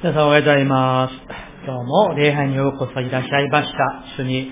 [0.00, 1.14] 皆さんおはようございます。
[1.66, 4.04] 今日も礼拝にようこそいらっしゃいました。
[4.16, 4.50] 主に支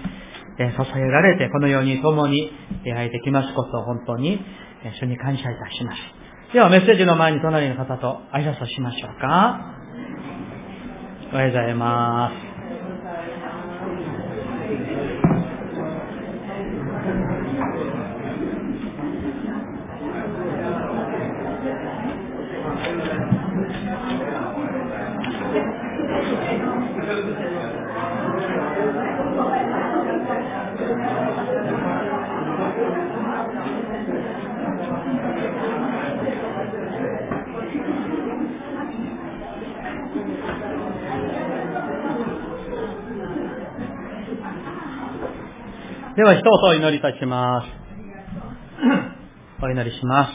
[0.59, 0.65] え
[0.99, 2.51] られて、このように共に
[2.85, 4.41] 礼拝できますことを本当に
[4.83, 5.99] え主に感謝いたします。
[6.53, 9.61] ではメッセージの前に隣の方と挨拶をしましょうか。
[11.33, 12.33] おはようございます。
[46.17, 47.67] では一言お祈りいたします。
[49.63, 50.33] お祈りします。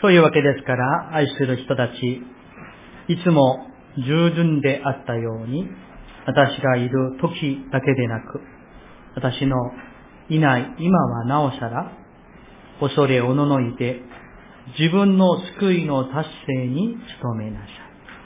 [0.00, 2.22] そういうわけですから、愛する人たち、
[3.08, 5.68] いつも従順であったように、
[6.24, 8.40] 私がいる時だけでなく、
[9.16, 9.56] 私の
[10.28, 11.90] いない今はなおさら、
[12.78, 14.02] 恐れおののいて、
[14.78, 17.68] 自分の救いの達成に努めなさい。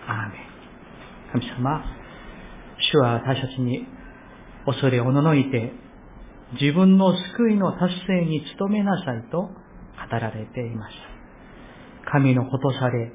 [0.08, 0.36] アーメ
[1.40, 1.40] ン。
[1.40, 1.82] 神様、
[2.92, 3.95] 主は私たちに
[4.66, 5.72] 恐れおののいて、
[6.60, 9.50] 自分の救いの達成に努めなさいと語
[10.10, 10.94] られています。
[12.10, 13.12] 神のことされ、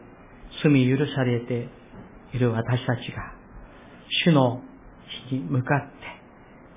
[0.63, 1.69] 罪許されて
[2.33, 3.21] いる私たちが、
[4.25, 4.61] 主の
[5.30, 5.81] 日に向かっ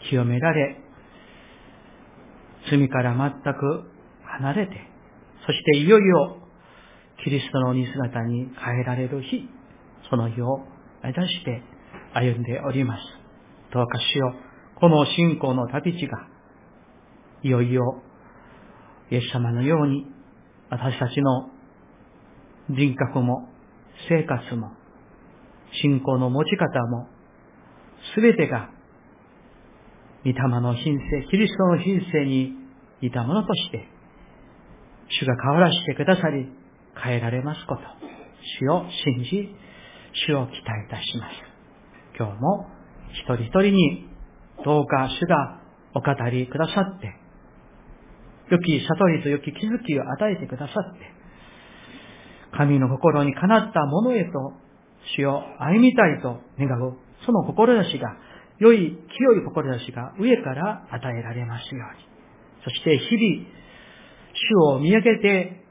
[0.01, 0.77] て清められ、
[2.71, 3.91] 罪から全く
[4.25, 4.73] 離れて、
[5.47, 6.39] そしていよいよ
[7.23, 9.49] キリストの似姿に変えられる日、
[10.11, 10.59] その日を
[11.03, 11.63] 目指して
[12.13, 13.03] 歩んでおります。
[13.73, 14.44] どうかしよう。
[14.81, 16.29] この信仰の旅路が、
[17.43, 18.03] いよいよ、
[19.11, 20.07] イエス様のように、
[20.71, 21.51] 私たちの
[22.71, 23.49] 人格も、
[24.09, 24.73] 生活も、
[25.83, 27.09] 信仰の持ち方も、
[28.15, 28.71] すべてが、
[30.25, 32.55] 御霊の品性、キリストの品性に
[33.03, 33.89] 似たものとして、
[35.09, 36.49] 主が変わらしてくださり、
[37.03, 37.83] 変えられますこと、
[38.61, 39.55] 主を信じ、
[40.27, 41.33] 主を期待いたします。
[42.17, 42.67] 今日も
[43.13, 44.14] 一人一人に
[44.65, 45.61] どうか主が
[45.95, 47.15] お語りくださって、
[48.51, 51.01] 良き悟りと良き気づきを与えてくださって、
[52.57, 54.31] 神の心にかなったものへと
[55.17, 58.17] 主を歩みたいと願う、その志が、
[58.59, 62.05] 良い、清い志が上から与えられますように。
[62.65, 63.47] そして日々、
[64.35, 65.65] 主を見上げて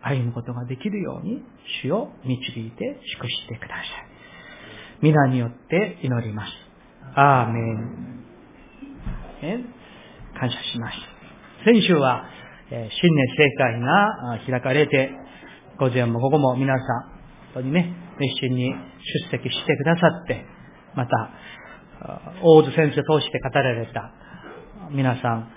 [0.00, 1.42] 歩むことができるように、
[1.82, 3.86] 主を導いて祝してください。
[5.02, 6.65] 皆によって祈ります。
[7.14, 8.06] アーメン。
[9.42, 9.58] え
[10.38, 10.96] 感謝します。
[11.64, 12.24] 先週は、
[12.70, 15.10] え新年正会が開かれて、
[15.78, 16.84] 午前も午後も皆さん、
[17.54, 20.44] 本当にね、熱心に出席してくださって、
[20.94, 21.30] また、
[22.42, 24.12] 大津先生を通して語られた
[24.90, 25.50] 皆さん、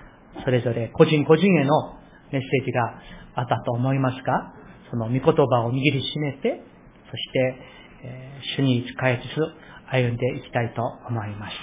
[0.44, 1.94] それぞれ個人個人への
[2.32, 3.02] メッセージが
[3.36, 4.54] あったと思いますが、
[4.92, 6.62] その御言葉を握りしめて、
[7.09, 7.56] そして、
[8.02, 11.54] え主に仕えつつ歩んでいきたいと思います。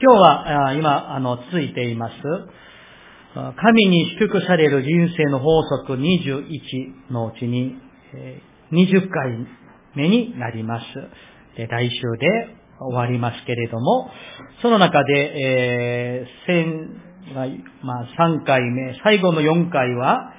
[0.00, 2.14] 今日は、今、あの、続いています、
[3.56, 7.76] 神に祝福される人生の法則21のうちに、
[8.72, 9.46] 20回
[9.94, 10.84] 目になります。
[11.56, 14.10] で来週で終わりますけれども、
[14.62, 17.46] その中で、えー、先が、
[17.82, 20.32] まあ、3回目、最後の4回は、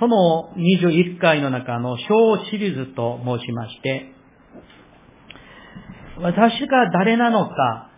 [0.00, 4.12] その21回の中の小シリーズと申しまして、
[6.22, 7.90] 私が誰なのか、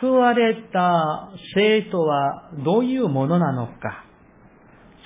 [0.00, 4.04] 救われた生徒はどういうものなのか、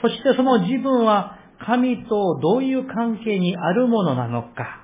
[0.00, 4.82] そしてその自分は神とどういう関係にあるものなのか、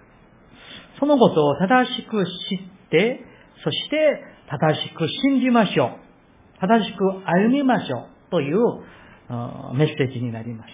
[0.99, 3.21] そのことを正しく知って、
[3.65, 5.91] そして正しく信じましょう。
[6.61, 8.31] 正しく歩みましょう。
[8.31, 8.59] という
[9.75, 10.71] メッセージになります。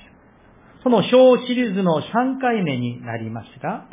[0.82, 3.86] その小シリーズの3回目になりますが、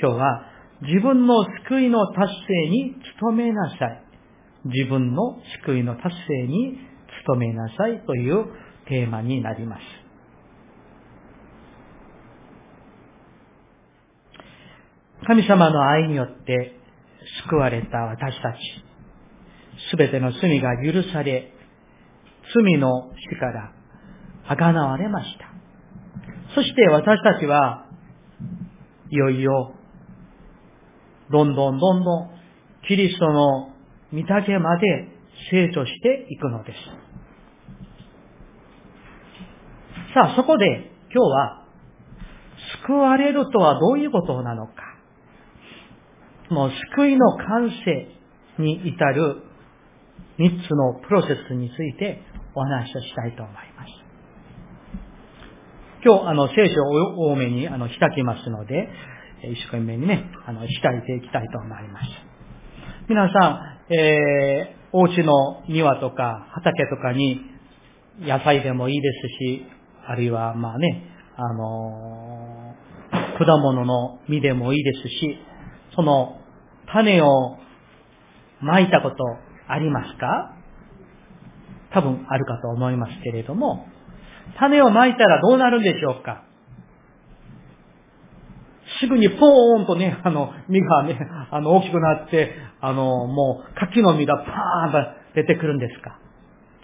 [0.00, 4.04] 今日は自分の救いの達成に努めなさい。
[4.64, 6.78] 自分の救いの達成に
[7.26, 8.46] 努めなさいという
[8.86, 9.80] テーマになります。
[15.26, 16.76] 神様の愛によって
[17.48, 18.58] 救われた私たち、
[19.90, 21.52] すべての罪が許され、
[22.54, 23.72] 罪の死から
[24.46, 25.48] あがなわれました。
[26.54, 27.86] そして私たちは、
[29.10, 29.74] いよいよ、
[31.30, 32.30] どんどんどんどん、
[32.86, 33.70] キリストの
[34.12, 35.08] 御丈まで
[35.50, 36.78] 成長していくのです。
[40.14, 41.64] さあ、そこで今日は、
[42.86, 44.72] 救われるとはどういうことなのか。
[46.50, 48.08] もう救いの完成
[48.58, 49.42] に至る
[50.38, 52.22] 三つのプロセスについて
[52.54, 53.88] お話をしたいと思います。
[56.04, 58.88] 今日、あの、聖書を多めに、あの、開きますので、
[59.42, 60.68] 一生懸命にね、あの、開
[60.98, 62.06] いていきたいと思います。
[63.08, 63.48] 皆さ
[63.90, 67.40] ん、えー、お家の庭とか畑とかに
[68.20, 69.64] 野菜でもいいですし、
[70.06, 71.04] あるいは、まあね、
[71.36, 75.38] あのー、果物の実でもいいですし、
[75.94, 76.40] その
[76.92, 77.58] 種を
[78.60, 79.16] まいたこと
[79.68, 80.56] ありますか？
[81.90, 83.86] 多分あるかと思いますけれども、
[84.58, 86.44] 種をまいたらどうなるんでしょうか？
[89.00, 91.18] すぐにポーンとね、あの、実がね、
[91.50, 94.98] あの、大きくなって、あの、もう、柿の実がパーンと
[95.34, 96.18] 出てくるんですか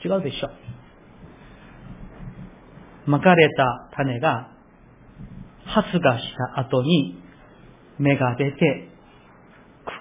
[0.04, 0.50] 違うでしょ。
[3.06, 4.50] まかれた種が、
[5.66, 7.22] 発芽した後に、
[7.98, 8.88] 芽が出て、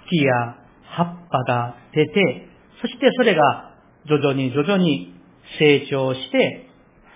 [0.10, 2.48] 茎や葉っぱが出て、
[2.82, 3.72] そしてそれが
[4.08, 5.14] 徐々に徐々に
[5.58, 6.70] 成長して、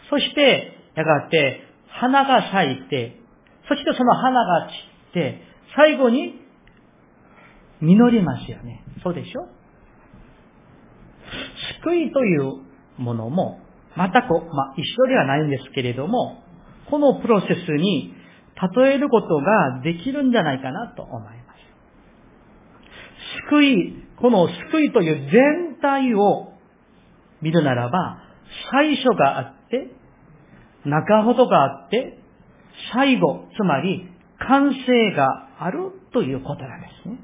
[0.09, 3.19] そしてやがて花が咲いて、
[3.67, 4.73] そしてその花が散
[5.09, 5.41] って、
[5.75, 6.41] 最後に
[7.81, 8.83] 実りますよね。
[9.03, 9.47] そうでしょ？
[11.83, 12.61] 救いという
[12.97, 13.59] ものも、
[13.95, 16.43] またこう、まあ、一緒ではないんですけれども、
[16.89, 18.13] このプロセスに
[18.75, 21.37] 例えることができるんじゃないかなと思います。
[23.49, 26.53] 救い、この救いという全体を
[27.41, 28.19] 見るならば、
[28.71, 29.91] 最初があって、
[30.85, 32.19] 中ほどがあって、
[32.93, 34.09] 最後、つまり
[34.39, 37.19] 完成があるということなんですね。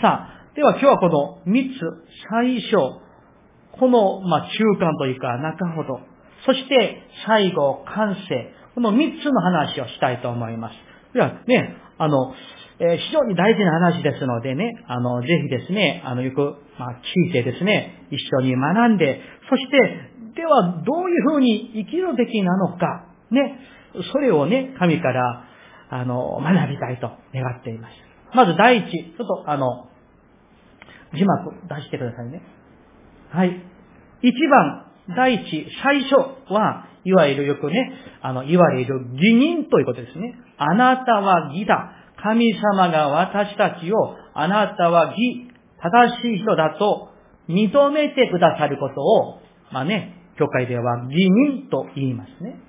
[0.00, 1.78] さあ、では今日はこの三つ、
[2.30, 2.76] 最初、
[3.72, 6.00] この、まあ、中間というか中ほど、
[6.44, 10.74] そして最後、完成、この三つの話をしたいと思います。
[11.14, 12.34] ではね、あの、
[12.80, 23.58] えー、非常に大事な話ですのでね、あの、ぜひですね、あの、よく、まあ、聞いてですね、一緒に学んで、そして、では、どういうふうに生きるべきなのか、ね、
[24.12, 25.44] それをね、神から、
[25.90, 27.92] あの、学びたいと願っています。
[28.34, 29.88] まず第一、ちょっと、あの、
[31.14, 32.42] 字幕出してくださいね。
[33.30, 33.60] はい。
[34.22, 34.86] 一番、
[35.16, 36.14] 第一、最初
[36.52, 37.92] は、いわゆるよくね、
[38.22, 40.34] あの、いわゆる義人ということですね。
[40.56, 41.92] あなたは義だ。
[42.22, 43.96] 神様が私たちを、
[44.34, 45.48] あなたは義、
[45.82, 47.08] 正しい人だと
[47.48, 49.40] 認めてくださることを、
[49.72, 52.60] まあね、教会では義人と言いますね。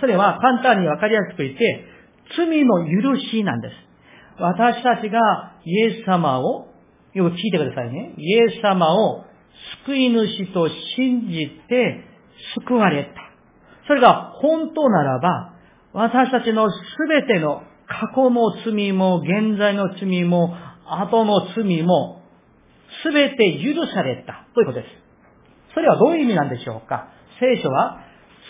[0.00, 1.84] それは簡単にわかりやすく言って、
[2.36, 3.74] 罪の許しなんです。
[4.38, 6.68] 私たちがイエス様を、
[7.14, 8.14] よく聞いてくださいね。
[8.18, 9.24] イエス様を
[9.86, 12.04] 救い主と信じて
[12.58, 13.10] 救われた。
[13.86, 15.54] それが本当ならば、
[15.92, 16.76] 私たちのす
[17.08, 20.54] べての過去の罪も、現在の罪も、
[20.86, 22.20] 後の罪も、
[23.02, 24.88] すべて許されたということです。
[25.74, 27.08] それはどういう意味なんでしょうか？
[27.40, 28.00] 聖書は、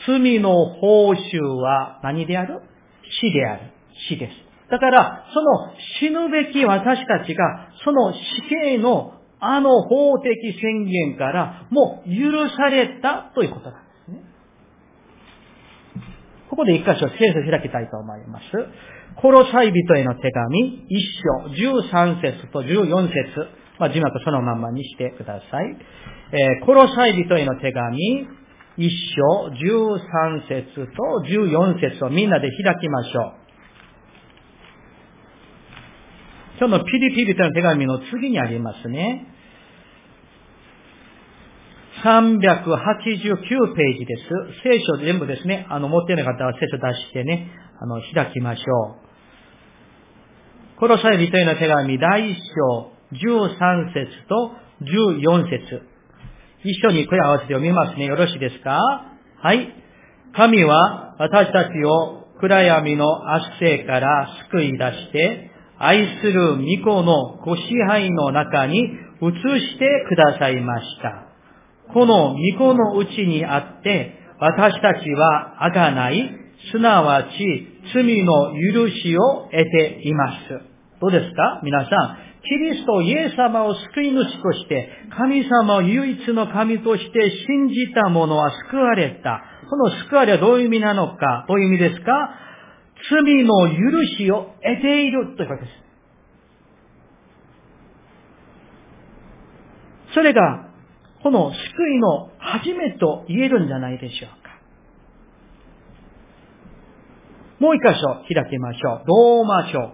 [0.07, 2.61] 罪の報酬は何である？
[3.21, 3.73] 死である。
[4.09, 4.33] 死です。
[4.71, 14.23] だから、その死ぬべき私たちが、その死刑のあの法的宣言からもう許されたということなんですね。
[16.49, 18.45] ここで一箇所聖書を開きたいと思います。
[19.21, 21.05] コロサイ人への手紙、一
[21.47, 25.77] 章、13節と14節まあ、字幕そのまんまにしてください。
[26.33, 28.27] えー、コロサイ人への手紙、
[28.79, 33.33] 一章、13節と14節をみんなで開きましょう。
[36.59, 39.33] 今日のピリピリとの手紙の次にありますね。
[42.05, 44.63] 389ページです。
[44.63, 48.97] 聖書全部ですね、あの、持ってい方は聖書出してね、あの、開きましょ
[50.77, 50.79] う。
[50.79, 54.53] コロサイ人への手紙第一章13節と
[54.83, 55.96] 14節
[56.65, 58.07] 一緒に声合わせて読みますね。
[58.07, 58.81] よろしいですか？
[59.43, 59.69] はい。
[60.35, 71.93] 神は私たちを暗闇の圧政から救い出して、愛する御子のご支配の中に移してくださいました。
[71.93, 76.31] この御子のうちにあって、私たちはあがない、
[76.73, 77.29] すなわち
[77.95, 80.37] 罪の許しを得ています。
[81.01, 81.61] どうですか？
[81.63, 89.43] 皆さん、キリストイエス様を救い主として、神様を唯一の神として信じた者は救われた。
[89.69, 92.31] この救われはどういう意味なのかどういう意味ですか？
[93.11, 93.75] 罪の許
[94.17, 95.73] しを得ているということです。
[100.15, 100.71] それが、
[101.23, 104.47] この救いの初めと言えるんじゃないでしょうか。
[107.59, 109.07] もう一箇所開きましょう。
[109.07, 109.93] ローマ書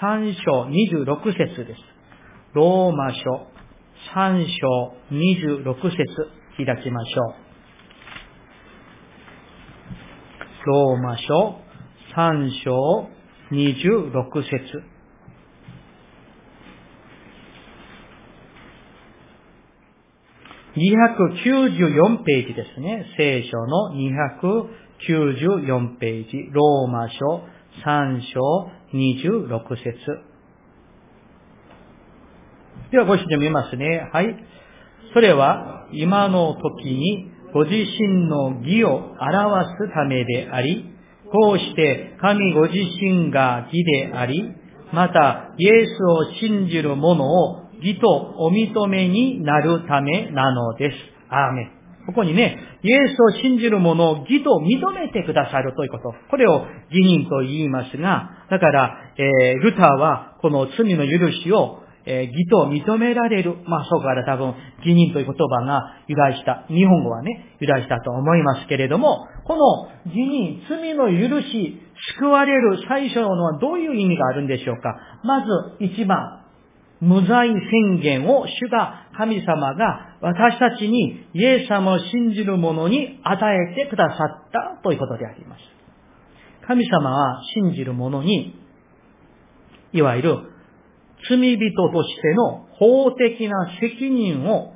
[0.00, 1.80] 3章26節です。
[2.54, 3.46] ローマ書
[4.14, 6.06] 3章26節
[6.56, 7.34] 開きましょう。
[10.66, 11.60] ローマ書
[12.16, 13.08] 3章
[13.50, 14.82] 26節
[20.74, 23.04] 294ページですね。
[23.18, 26.48] 聖書の294ページ。
[26.50, 27.44] ローマ書
[27.84, 28.40] 3章
[28.94, 30.32] 26節
[32.90, 34.10] ではご一緒に見ますね。
[34.12, 34.36] はい。
[35.14, 40.84] それは今の時にご自身の義を表すためであり、
[41.30, 44.42] こうして神ご自身が義であり、
[44.92, 48.08] またイエスを信じる者を義と
[48.38, 50.96] お認めになるためなのです。
[51.30, 51.81] アーメン。
[52.06, 56.14] ここにね、イエスを信じる者を義と認めてくださるということ。
[56.30, 63.56] これを義人と言いますが、だから、えー、ルターはこの罪の許しをえー、義と認められる。
[63.66, 64.54] まあ、そこから多分、
[64.84, 66.64] 義人という言葉が由来した。
[66.68, 71.80] 日本語はね、由来したと思いますけれども、この義人、罪の許し、
[72.18, 74.96] 救われる最初のはどういう意味があるんでしょうか。
[75.22, 75.46] まず、
[75.84, 76.40] 一番、
[77.00, 85.60] 無罪宣言を主が、神様が私たちにイエス様を信じる者に与えてくださったということであります。
[86.66, 88.54] 神様は信じる者に、
[89.92, 90.38] いわゆる
[91.28, 91.58] 罪人
[91.92, 94.72] としての法的な責任を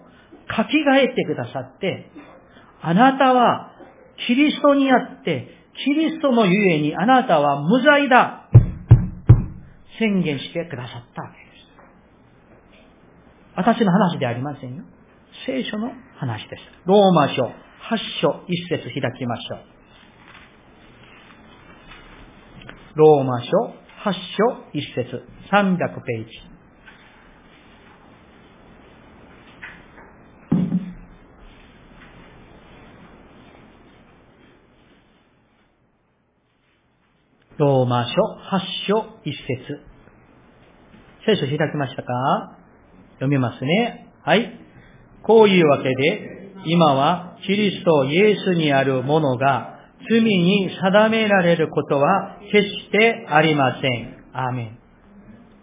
[0.49, 2.11] 書き換えてくださって、
[2.83, 3.71] あなたは
[4.27, 5.47] キリストにあって、
[5.85, 8.49] キリストのゆえにあなたは無罪だ
[10.01, 11.67] 宣言してくださったわけです。
[13.55, 14.83] 私の話ではありませんよ。
[15.45, 16.63] 聖書の話です。
[16.87, 17.51] ローマ書8
[18.23, 19.61] 章1節開きましょう。
[22.95, 23.51] ローマ書
[24.11, 26.31] 8章1節300ページ。
[37.59, 39.81] ローマ書8章1節
[41.27, 42.13] 聖書開きましたか？
[43.15, 44.13] 読みますね。
[44.23, 44.66] はい。
[45.27, 49.77] こういうわけで、今はキリストイエスにあるものが
[50.09, 54.17] 罪に定められることは決してありません。
[54.33, 54.79] アーメン。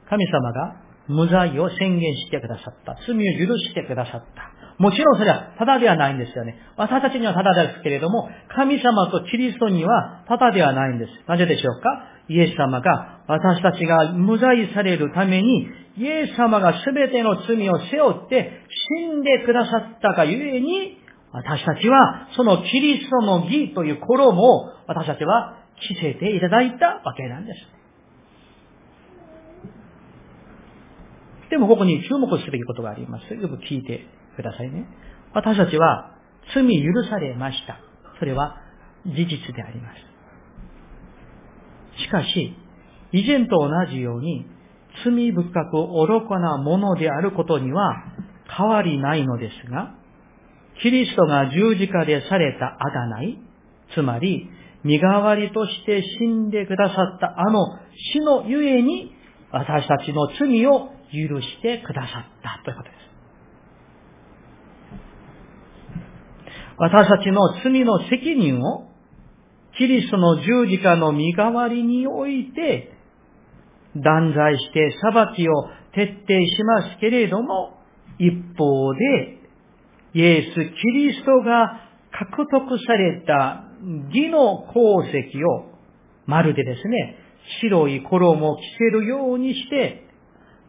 [0.10, 0.76] 神様が
[1.08, 2.98] 無罪を宣言してくださった。
[3.08, 4.53] 罪を許してくださった。
[4.78, 6.58] もちろんそれはただではないんですよね。
[6.78, 11.12] 私たちにはただですけれども、神様とキリストにはただではないんです。
[11.28, 12.10] なぜでしょうか？
[12.30, 18.64] イエス様が私たちが無罪されるために、イエス様が全ての罪を背負って
[18.98, 20.98] 死んでくださったがゆえに、
[21.32, 27.60] 私たちは、そのキリストの義という衣を私たちは着せていただいたわけなんです。
[31.50, 33.34] でもここに注目すべきことがあります。
[33.34, 34.88] よく聞いてくださいね。
[35.34, 36.12] 私たちは
[36.54, 37.80] 罪許されました。
[38.20, 38.58] それは
[39.06, 39.90] 事実でありま
[41.98, 42.02] す。
[42.02, 42.56] しかし、
[43.12, 44.46] 以前と同じように、
[45.04, 45.72] 罪深く
[46.08, 48.04] 愚かなものであることには
[48.58, 49.96] 変わりないのですが、
[50.82, 53.38] キリストが十字架でされたあだない、
[53.94, 54.50] つまり、
[54.84, 57.66] 身代わりとして死んでくださったあの
[58.14, 59.16] 死のゆえに、
[59.52, 63.13] 私たちの罪を許してくださったということです。
[66.84, 68.90] 私たちの罪の責任を、
[69.78, 72.92] キリストの十字架の身代わりにおいて、
[73.96, 77.78] 断罪して裁きを徹底しますけれども、
[78.20, 79.40] 一方で、
[80.14, 80.62] イエス・キ
[80.92, 81.80] リストが
[82.12, 83.64] 獲得された
[84.10, 85.72] 義の功績を、
[86.26, 87.16] まるでですね、
[87.62, 90.06] 白い衣を着せるようにして、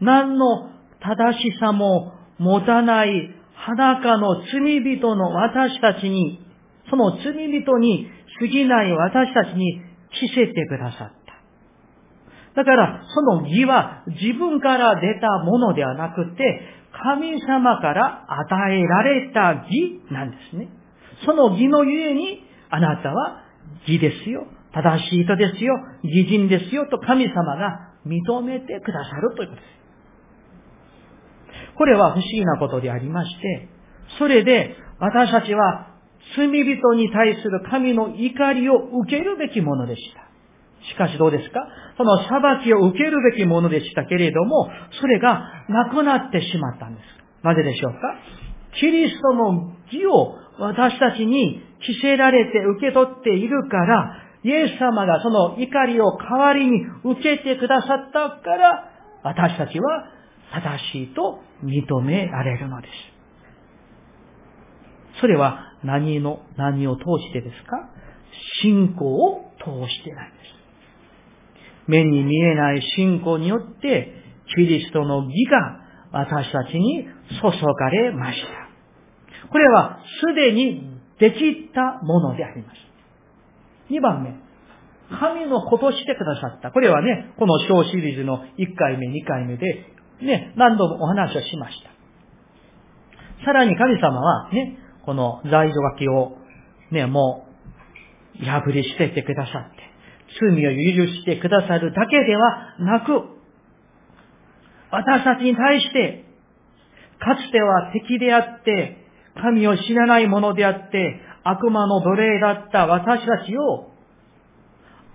[0.01, 6.41] 何の正しさも持たない裸の罪人の私たちに、
[6.91, 8.09] その罪人に
[8.39, 9.81] 過ぎない私たちに
[10.11, 12.63] 着せてくださった。
[12.63, 16.61] だから、その義は自分から出たものではなくて、
[17.03, 20.69] 神様から与えられた義なんですね。
[21.25, 23.43] その義のゆえに、あなたは
[23.87, 24.47] 義ですよ。
[24.73, 25.75] 正しい人ですよ。
[26.03, 26.87] 義人ですよ。
[26.87, 29.84] と神様が認めてくださるということです。
[31.77, 33.69] これは不思議なことでありまして、
[34.19, 35.89] それで私たちは
[36.37, 40.25] 罪人に対する神の怒りを受けるべきものでした。
[40.93, 41.67] しかしどうですか？
[41.97, 44.69] その裁きを受けるべきものでしたけれども、
[45.01, 47.05] それがなくなってしまったんです。
[47.43, 47.99] なぜでしょうか？
[48.79, 58.91] キリストの義を私たちに着せられて受け取っているから、イエス様がその怒りを代わりに受けてくださったから、
[59.23, 60.05] 私たちは
[60.53, 62.93] 正しいと認められるのです。
[65.21, 67.89] それは何の、何を通してですか？
[68.63, 70.45] 信仰を通してなんです。
[71.87, 74.13] 目に見えない信仰によって、
[74.57, 75.81] キリストの義が
[76.13, 79.49] 私たちに注がれました。
[79.49, 82.77] これはすでにできたものであります。
[83.91, 84.35] 2番目。
[85.17, 86.71] 神のことしてくださった。
[86.71, 91.91] これはね、この小シリーズの1回目、2回目で、ね、何度もお話をしました。
[93.45, 96.39] さらに神様はね、この在所書きを
[96.91, 97.47] ね、も
[98.41, 99.83] う破り捨ててくださって、
[100.41, 103.35] 罪を許してくださるだけではなく、
[104.91, 106.25] 私たちに対して、
[107.19, 108.99] かつては敵であって、
[109.41, 113.91] 神を知らない者であって、悪魔の奴隷だった私たちを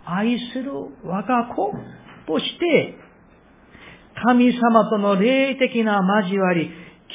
[0.06, 0.72] 愛する
[1.04, 1.72] 我が子
[2.28, 2.96] として、
[4.26, 6.70] 神様との霊的な交わり、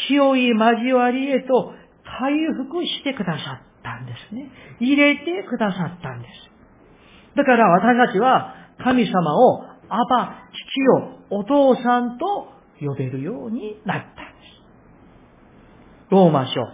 [0.08, 1.72] 清い交わりへと
[2.18, 4.50] 回復してくださったんですね。
[4.80, 7.36] 入れてくださったんです。
[7.36, 12.48] だから私たちは神様をアバ、父よ、お父さんと
[12.80, 16.10] 呼べるようになったんです。
[16.10, 16.66] ローマ書8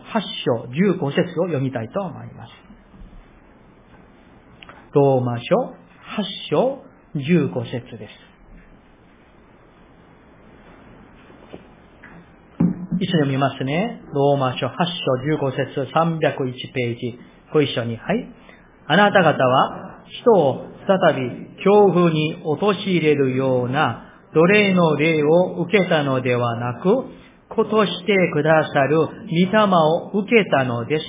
[0.44, 0.64] 章
[0.99, 2.52] 15節を読みたいと思います。
[4.92, 5.44] ローマ書
[6.16, 6.84] 8章
[7.14, 8.29] 15節です。
[13.00, 14.02] 一緒に読みますね。
[14.12, 17.19] ローマ書8章15節301ページ。
[17.50, 17.97] ご一緒に。
[17.97, 18.28] はい。
[18.87, 24.04] あなた方は人を再び恐怖に陥れるような
[24.35, 27.07] 奴隷の霊を受けたのではなく、
[27.49, 29.07] 子としてくださる御
[29.50, 31.04] 霊を受けたのです。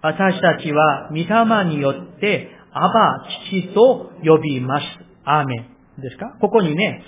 [0.00, 4.86] 私たちは御霊によって、アバ、父と呼びます。
[5.24, 6.00] アーメン。
[6.00, 6.36] ですか？
[6.40, 7.02] ここにね、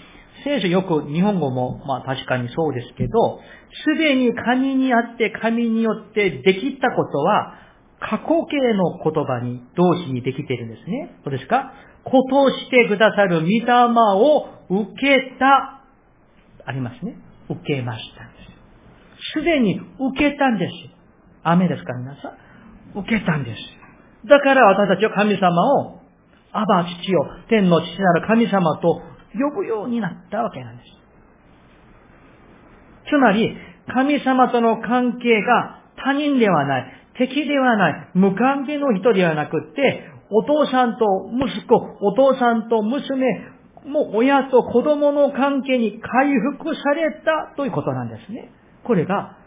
[0.45, 3.41] 聖書よく日本語もまあ確かにそうですけど、
[3.85, 7.55] すでに神にあって神によってできたことは、
[8.01, 11.17] 過去形の言葉に、動詞にできているんですね。
[11.25, 11.73] そうですか？
[12.05, 13.65] ことをしてくださる御霊
[14.15, 15.83] を受けた、
[16.65, 17.17] ありますね。
[17.51, 18.31] 受けましたで
[19.35, 19.41] す。
[19.41, 19.81] すでに
[20.15, 20.73] 受けたんです。
[21.43, 22.29] 雨ですか皆さ
[22.97, 23.01] ん。
[23.01, 24.29] 受けたんです。
[24.29, 25.51] だから私たちは神様
[25.83, 25.99] を、
[26.53, 29.03] アバ父よ、天の父なる神様と
[29.35, 30.89] 呼ぶようになったわけなんです。
[33.11, 33.57] つまり、
[33.89, 43.27] 神様との関係が他人ではない、敵ではない、無関係の人ではなくって、お父さんと息子、お父さんと娘、
[43.87, 48.53] もう親と子供の関係に回復されたということなんですね。
[48.85, 49.39] これが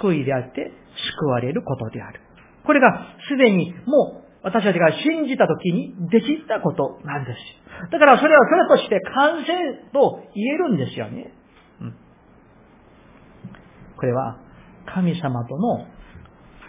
[0.00, 0.72] 救いであって
[1.18, 2.20] 救われることである。
[2.64, 7.90] これがすでにもう私たちが信じた時にできたことなんです。
[7.92, 9.52] だからそれはそれとして完成
[9.92, 11.34] と言えるんですよね。
[11.80, 11.94] うん、
[13.96, 14.38] これは
[14.86, 15.86] 神様との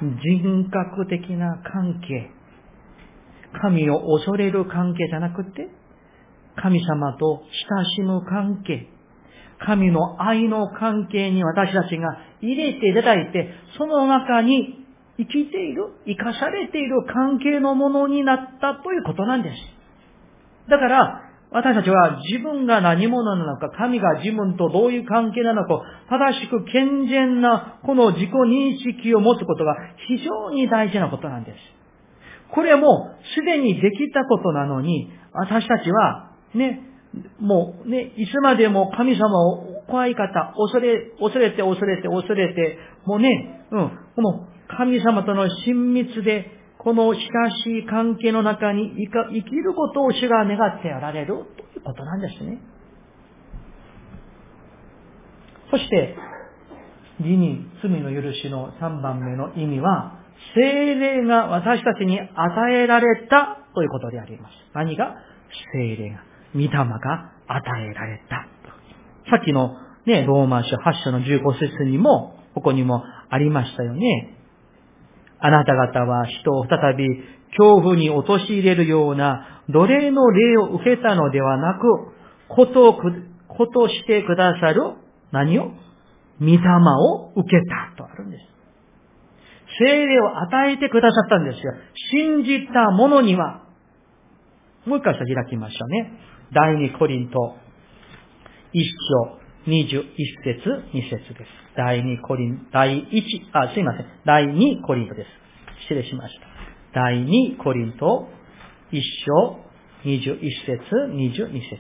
[0.02, 2.32] 人格的な関係、
[3.62, 5.70] 神を恐れる関係じゃなくて、
[6.62, 7.42] 神様と
[7.78, 8.88] 親しむ関係、
[9.66, 14.86] 神の愛の関係に私たちが入れていただいて、その中に
[15.20, 19.56] 生きている、生かされている関係のものになったということなんです。
[20.70, 29.76] だから、私たちは自分が何者なのか、神が自分とどういう関係なのか、正しく健全なこの自己認識を持つことが
[30.08, 31.58] 非常に大事なことなんです。
[32.54, 36.82] これもすでにできたことなのに、私たちはね、
[37.40, 43.80] もうね、いつまでも神様を怖い方、恐れ、恐れて恐れて恐れて、もうね、うん、
[44.24, 47.20] もう神様との親密で、この親
[47.64, 52.60] しい関係の中に生きることを主が願ってやられるということなんですね。
[55.72, 56.16] そして、
[57.20, 60.20] 義に罪の許しの3番目の意味は、
[60.56, 60.62] 精
[60.96, 62.30] 霊が私たちに与
[62.74, 64.54] えられたということであります。
[64.74, 65.16] 何が？
[65.74, 68.48] 精霊が、御霊が与えられた。
[69.30, 74.38] さっきのね、ローマ書8章の15節にも、ここにもありましたよね。
[75.42, 77.08] あなた方は人を再び
[77.58, 82.14] 恐怖に陥れるような奴隷の霊を受けたのではなく、
[82.48, 82.98] ことを、
[83.48, 84.82] ことしてくださる
[85.32, 85.72] 何を？
[86.40, 88.44] 御霊を受けたとあるんです。
[89.80, 91.74] 精霊を与えてくださったんですよ。
[92.12, 93.64] 信じた者には、
[94.86, 96.12] もう一回開きましょうね。
[96.52, 97.56] 第二コリント、
[98.74, 99.39] 一章、
[99.70, 101.48] 二十一節、二節です。
[101.78, 104.06] 第二コリン、第一、あ、すいません。
[104.26, 105.28] 第二コリントです。
[105.84, 106.48] 失礼しました。
[106.94, 108.28] 第二コリント、
[108.92, 109.60] 一章、
[110.04, 110.82] 21節、
[111.14, 111.80] 22節。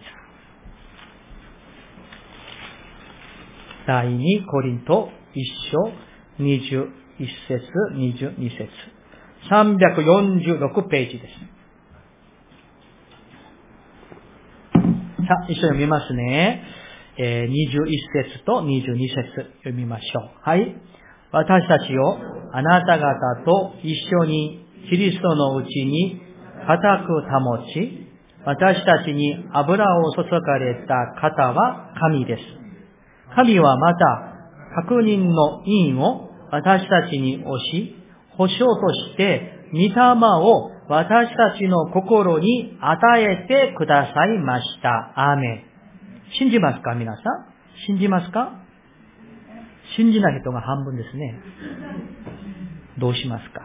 [3.87, 5.91] 第2コリント1章
[6.43, 6.91] 21
[7.47, 8.69] 節、22節。
[9.49, 11.33] 346ページです。
[15.25, 16.63] さあ、一緒に読みますね。
[17.21, 17.85] え、21
[18.23, 20.29] 節と22節読みましょう。
[20.41, 20.75] はい。
[21.31, 22.17] 私たちを
[22.53, 26.21] あなた方と一緒にキリストのうちに
[26.65, 28.07] 固く保ち、
[28.45, 32.41] 私たちに油を注がれた方は神です。
[33.35, 33.99] 神はまた、
[34.75, 37.95] 確認の因を私たちに押し、
[38.37, 45.13] 保証として、御霊を私たちの心に与えてくださいました。
[45.15, 45.68] アーメン。
[46.37, 46.93] 信じますか？
[46.95, 47.23] 皆さん？
[47.87, 48.61] 信じますか？
[49.97, 51.39] 信じない人が半分ですね。
[52.99, 53.61] どうしますか？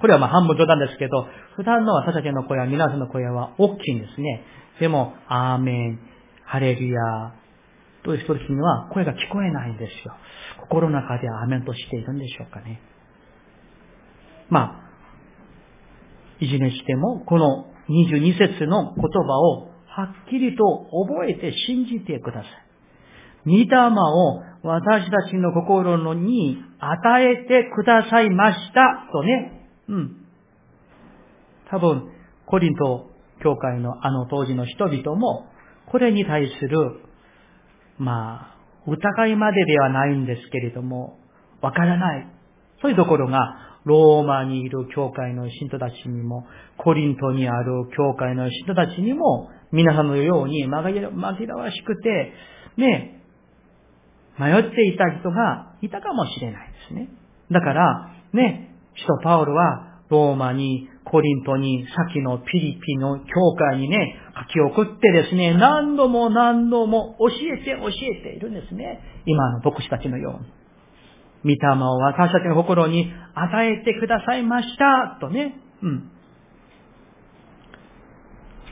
[0.00, 1.26] これはまあ半分冗談ですけど、
[1.56, 4.44] 普段の私たちの声は、皆さんの声は大きいんですね。
[4.80, 6.00] でも、アーメン、
[6.46, 7.34] ハレルヤ
[8.02, 10.14] という人たちには声が聞こえないんですよ。
[10.62, 12.80] 心の中でアーメンとしているんでしょうかね。
[14.48, 14.80] まあ、
[16.40, 22.70] いじめしても、この22節の言葉をはっきりと覚えて信じてください。
[23.46, 29.66] 御霊を私たちの心に与えてくださいましたとね。
[29.88, 30.16] うん。
[31.70, 32.12] 多分、
[32.46, 33.10] コリント
[33.42, 35.46] 教会のあの当時の人々も、
[35.90, 37.00] これに対する、
[37.98, 41.18] まあ、疑いまでではないんですけれども、
[41.60, 42.26] わからない。
[42.82, 52.32] そういうところがローマにいる教会の信徒たちにも、コリントにある教会の信徒たちにも、皆さんのように紛らわしくて、
[52.76, 53.22] ね、
[54.38, 57.08] 迷っていた人がいたかもしれないですね。
[57.50, 63.24] だから、ね、使徒パウルはローマに、コリントに、先のピリピの教
[63.56, 69.00] 会にね、書き送ってですね、何度も何度も教えて教えているんですね。
[69.26, 70.59] 今の牧師たちのように。
[71.44, 75.54] 御霊を私たちの心に与えてくださいました、とね。
[75.82, 76.10] うん。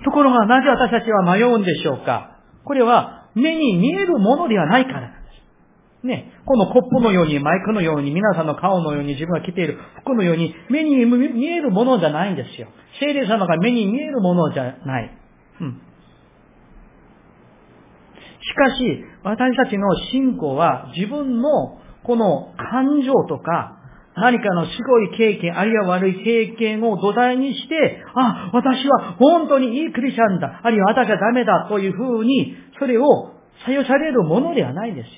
[0.05, 5.17] ところがなぜ私たちは迷うんでしょうかこれは目に見えるものではないからなんで
[6.03, 6.07] す。
[6.07, 6.33] ね。
[6.45, 12.69] このコップのように、マイクのように、皆さんの顔のように、自分が着ている服のように、目に見えるものじゃないんですよ。
[13.01, 15.19] 聖霊様が目に見えるものじゃない。
[15.61, 15.83] うん。
[18.41, 23.77] しかし、私たちの信仰は自分のこの感情とか、
[24.17, 33.35] 何かのすごい経験、あるいは悪い経験を土台にして、あ、私は本当にいいクリスチャンだ、あるいは私はダメだというふうに、それを
[33.67, 35.13] 採用されるものではないんですよ。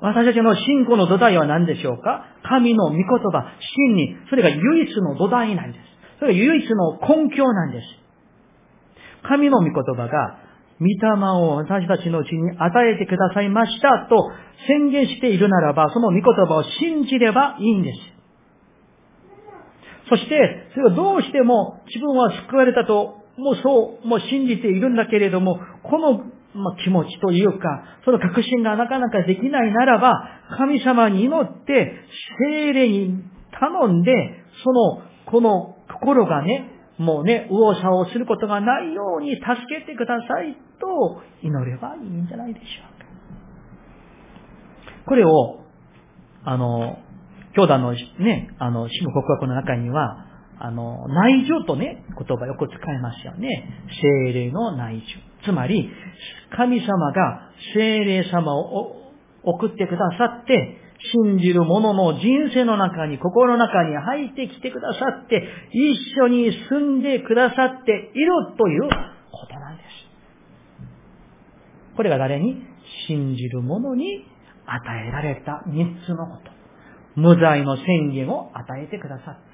[0.00, 2.24] 私たちの信仰の土台は何でしょうか？
[2.42, 3.44] 神の御言葉、
[3.86, 5.84] 真理、それが唯一の土台なんです。
[6.20, 7.86] それが唯一の根拠なんです。
[9.28, 10.38] 神の御言葉が
[10.80, 10.98] 御霊
[11.38, 14.30] を私たちのうちに与えてくださいましたと
[14.66, 17.98] 宣言しているならば、その御言葉を信じればいいんです。
[20.08, 30.12] そして、それをどうしても自分は救われたと、もうそう、もう信じているんだけれども、この、ま気持ちというか、その確信がなかなかできないならば、
[30.56, 31.94] 神様に祈って、
[32.38, 33.24] 精霊に
[33.58, 34.12] 頼んで、
[34.62, 43.04] その、この心がね、もうね、右往左往することがないように助けてくださいと祈ればいいんじゃないでしょうか。
[45.06, 45.64] これを、
[46.44, 46.98] あの、
[47.56, 50.26] 教団のね、あの、死の告白の中には、
[50.58, 53.86] あの、内情とね、言葉よく使いますよね。
[54.26, 55.50] 精霊の内情。
[55.50, 55.90] つまり、
[56.56, 58.96] 神様が精霊様を
[59.42, 69.86] 送ってくださって、信じる者の人生の中に、心の中に入ってきてくださって、一緒に住んでくださっているということなんです。
[71.96, 72.62] これが誰に？
[73.06, 74.24] 信じる者に
[74.66, 76.50] 与えられた三つのこと。
[77.16, 79.53] 無罪の宣言を与えてくださった。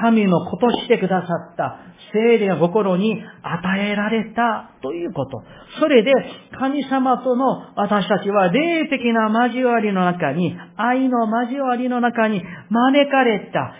[0.00, 1.80] 神の子としてくださった
[2.12, 5.42] 聖霊が心に与えられたということ。
[5.80, 6.12] それで
[6.58, 13.74] 神様との私たちは霊的な交わりの中に、愛の交わりの中に招かれた、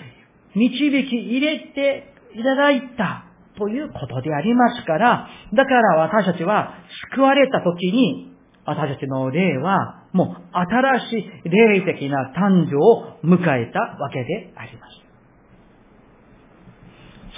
[0.54, 0.68] 導
[1.08, 3.24] き入れていただいた
[3.56, 6.74] ということでありますから、だから私たちは
[7.14, 8.32] 救われた時に、
[8.64, 15.07] 私たちの霊はもう新しい霊的な誕生を迎えたわけであります。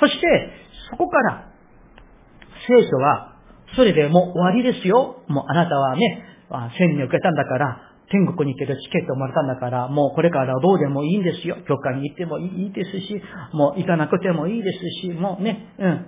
[0.00, 0.50] そして、
[0.90, 1.52] そこから、
[2.66, 3.36] 聖書は、
[3.76, 5.22] それでもう終わりですよ。
[5.28, 6.24] もうあなたはね、
[6.76, 11.56] 千に受けたんだから、天国に行けるチケットをもらったんだから、もうこれからどうでもいいんですよ。
[11.68, 16.06] 教会に行ってもいいですし、もう行かなくてもいいですし、もうね、うん。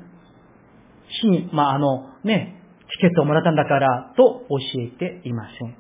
[1.21, 5.77] 死に、まあ、あの、ね、チケットをもらったんだから、と教えていません。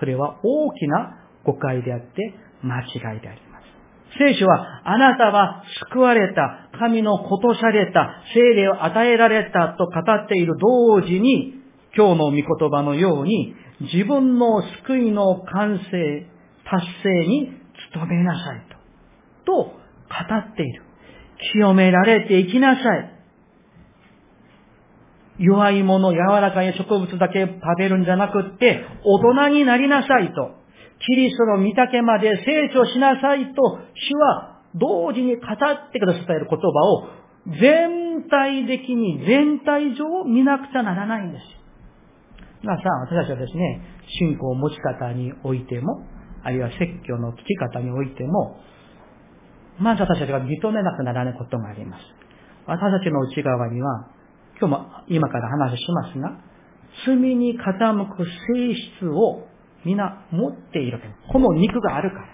[0.00, 3.45] それは大きな誤解であって、間違いであり。
[4.18, 11.54] 聖書は、あなたは救われた、神のことされた、聖霊を与えられたと語っている同時に、
[11.96, 16.26] 今日の御言葉のように、自分の救いの完成、
[16.64, 17.52] 達成に
[17.94, 18.66] 努めなさい
[19.44, 19.72] と、と語
[20.36, 20.82] っている。
[21.52, 23.12] 清められていきなさい。
[25.38, 30.65] 弱いもの、柔らかい植物だけ食べるんじゃなくって、大人になりなさいと。
[31.00, 37.08] キリストの御丈まで成長しなさいと、主は同時に語ってくださっている言葉を
[37.60, 41.44] 全体的に全体上見なくちゃならないんです。
[42.62, 43.80] 皆さん、私たちはですね、
[44.18, 46.02] 信仰を持ち方においても、
[46.42, 48.60] あるいは説教の聞き方においても、
[49.78, 52.02] まず私たちが認めなくならないことがあります。
[52.66, 54.08] 私たちの内側には、
[54.58, 56.38] 今日も今から話しますが、
[57.04, 59.46] 罪に傾く性質を
[59.84, 61.00] 皆持っている。
[61.30, 62.26] この肉があるから。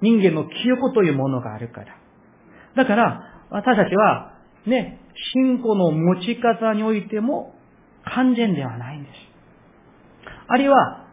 [0.00, 1.96] 人間の記憶というものがあるから。
[2.76, 4.32] だから、私たちは、
[4.66, 5.00] ね、
[5.34, 7.54] 信仰の持ち方においても
[8.04, 9.14] 完全ではないんです。
[10.48, 11.06] あるいは、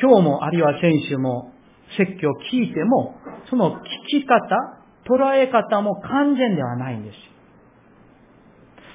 [0.00, 1.52] 今日も、あるいは先週も、
[1.96, 3.14] 説教を聞いても、
[3.50, 4.40] その聞き方、
[5.06, 7.16] 捉え方も完全ではないんです。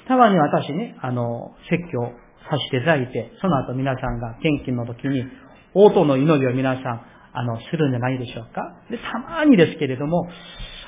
[0.07, 2.11] たまに私ね、あの、説教
[2.49, 5.23] させていただいて、その後皆さんが献金の時に、
[5.73, 7.02] 応答の祈りを皆さん、
[7.34, 8.62] あの、するんじゃないでしょうか。
[8.89, 10.28] で、たまにですけれども、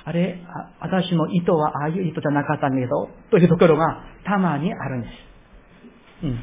[0.03, 6.25] あれ、あ私の意図はああいう意図じゃなかったんだけど、というところがたまにあるんです。
[6.25, 6.39] うん。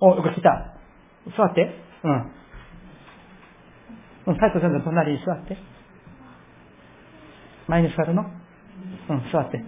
[0.00, 0.74] お、よく来た。
[1.36, 1.70] 座って。
[2.02, 2.32] うん。
[4.26, 5.56] うん、斉藤さんの隣に座って。
[7.68, 8.22] 前に座るの？
[9.08, 9.62] うん、座って。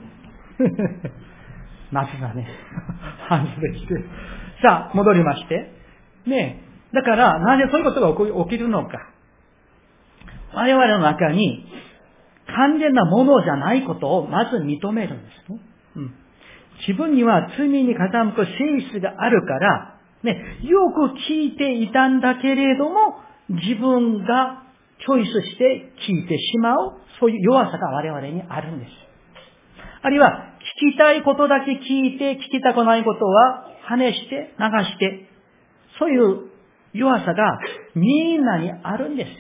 [1.93, 2.47] 夏だね。
[3.29, 3.95] 半袖着て。
[4.63, 5.73] さあ、戻りまして。
[6.27, 9.13] ねだから、なぜそういうことが起きるのか。
[10.55, 11.65] 我々の中に、
[12.47, 15.61] 完全なものじゃないことをまず認めるんですね。
[15.97, 16.15] うん、
[16.87, 24.65] 自分には罪に傾く性質があるから、ね、よく聞いていたんだけれども、自分が
[25.01, 28.91] チョイスして聞いてしまう、そういう弱さが我々にあるんです。
[30.03, 35.29] あるいは、聞きたいことだけ聞いて、聞きたくないことは、跳ねして、流して、
[35.99, 36.51] そういう
[36.93, 37.59] 弱さが
[37.95, 39.31] みんなにあるんです。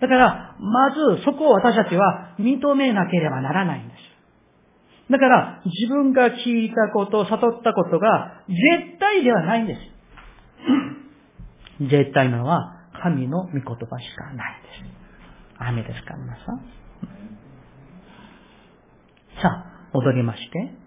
[0.00, 4.00] だから、まずそこを私たちは認めなければならないんです。
[5.10, 9.80] だから、自分が聞いたこと、悟ったことが絶対ではないんです。
[11.88, 13.76] 絶対なのは神の御言葉し
[14.16, 14.94] かないんです。
[15.58, 16.60] 雨ですか、皆さん。
[19.42, 20.83] さあ、戻りまして。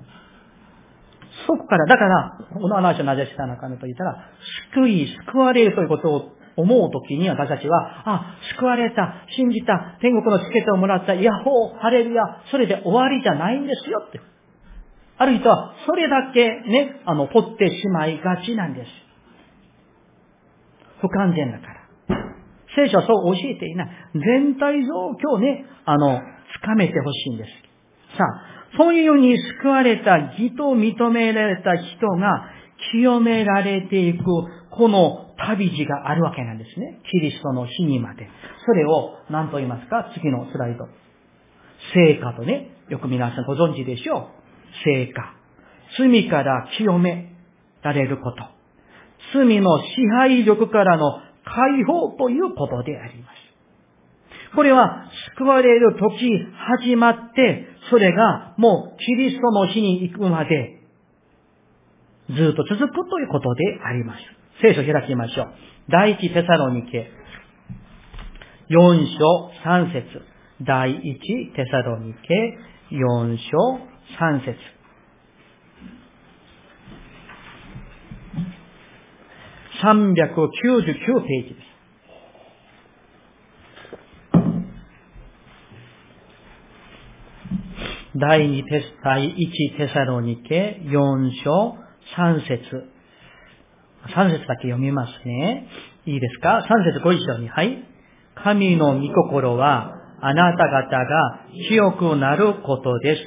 [1.46, 4.32] そこから、だから、この話をなぜしたのかと言ったら、
[4.74, 14.20] 救い、救われるということを思うときに私たちは、あ、救われた、信じた、天国のチケットをもらった、ヤホー、ハレルヤ、それで終わりじゃないんですよって。
[15.20, 18.90] ある人は、それだけね、あの、取ってしまいがちなんです。
[21.02, 21.78] 不完全だから。
[22.76, 23.90] 聖書はそう教えていない。
[24.14, 26.22] 全体像を今日ね、あの、
[26.54, 27.50] つかめてほしいんです。
[28.18, 32.50] さあ、そういうように救われた、義と認められた人が
[32.92, 34.24] 清められていく、
[34.72, 37.00] この旅路があるわけなんですね。
[37.12, 38.28] キリストの死にまで。
[38.66, 40.12] それを何と言いますか？
[40.14, 40.88] 次のスライド。
[41.94, 44.28] 聖歌とね、よく皆さんご存知でしょう。
[44.84, 45.34] 聖歌。
[45.98, 47.32] 罪から清め
[47.82, 48.44] られること。
[49.34, 49.86] 罪の支
[50.20, 53.37] 配力からの解放ということであります。
[54.56, 56.32] これは救われる時
[56.82, 60.82] 始まって、それがもうキリストの死に行くまで、
[62.30, 64.20] ずっと続くということであります。
[64.62, 65.48] 聖書を開きましょう。
[65.90, 67.12] 第一テサロニケ、
[68.70, 70.22] 4章3節
[70.62, 72.58] 第一テサロニケ、
[72.92, 73.80] 4章
[74.20, 74.58] 3節
[79.84, 81.77] 399ページです。
[88.20, 91.76] 第2テス、第1テサロニケ4章
[92.18, 92.64] 3節
[94.16, 95.68] 3節だけ読みますね。
[96.08, 97.48] いいですか ?3 節ご一緒に。
[97.48, 97.84] はい。
[98.34, 103.22] 神の御心は、あなた方が清くなることです。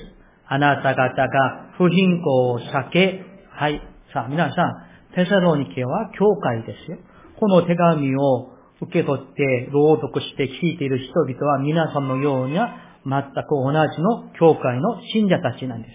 [0.49, 3.81] あなた方が不貧困を避け、はい。
[4.13, 6.99] さあ、皆さん、テサロニケは教会ですよ。
[7.39, 15.95] この手紙を受け取って朗読して聞いている人々は皆さんのような全く同じの教会の信者たちなんです。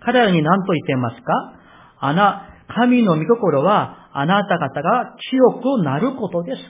[0.00, 1.54] 彼らに何と言っていますか？
[1.98, 6.62] あな、神の御心はあなた方が強くなることです。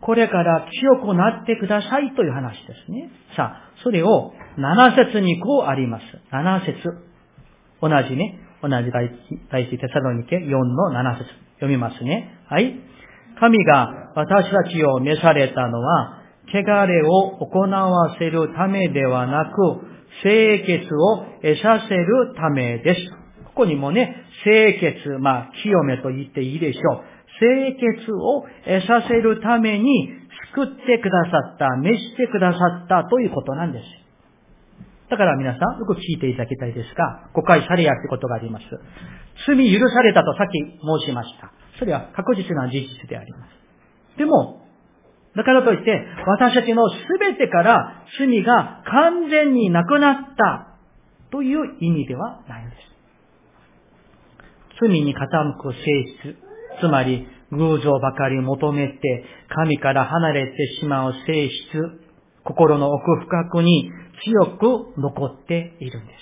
[0.00, 3.10] これから強くなってくださいという話ですね。
[3.36, 6.04] さあ、それを7節にこうあります。
[6.32, 6.78] 7節
[7.80, 8.90] 同じね、同じ
[9.50, 12.38] 第一テサロニケ4の7節読みますね。
[12.48, 12.78] はい。
[13.40, 16.17] 神が私たちを召されたのは、
[16.52, 19.86] 汚れを行わせるためではなく、
[20.22, 23.00] 清潔を得させるためです。
[23.44, 27.04] ここにもね、清潔、まあ、清めと言っていいでしょう。
[27.40, 30.10] 清潔を得させるために
[30.54, 33.84] 救ってくださった、召してくださったということなんです。
[35.10, 38.64] だから皆さん、よく聞いていただきたいですが、誤解されやってことがあります。
[39.46, 41.52] 罪許されたとさっき申しました。
[41.78, 44.18] それは確実な事実であります。
[44.18, 44.67] でも、
[45.38, 46.82] だからといって、私たちの
[47.20, 50.78] 全てから罪が完全になくなった
[51.30, 52.82] という意味ではないのです。
[54.80, 55.78] 罪に傾く性
[56.32, 56.36] 質、
[56.80, 61.54] つまり偶像ばかり求めて神から離れてしまう性質、
[62.42, 63.92] 心の奥深くに
[64.24, 66.12] 強く残っているんで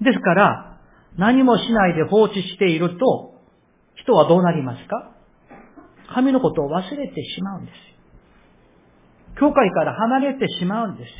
[0.00, 0.04] す。
[0.04, 0.80] ですから、
[1.16, 3.40] 何もしないで放置していると、
[3.94, 5.12] 人はどうなりますか？
[6.14, 7.76] 神のことを忘れてしまうんです。
[9.38, 11.12] 教会から離れてしまうんです。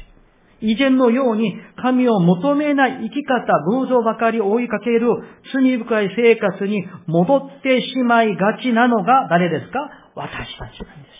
[0.62, 3.50] 以前のように神を求めない生き方、
[3.80, 5.08] 偶像ばかり追いかける
[5.54, 9.88] 罪深い生活に戻ってしまいがちなのが誰ですか？
[10.14, 11.12] 私たちなんです。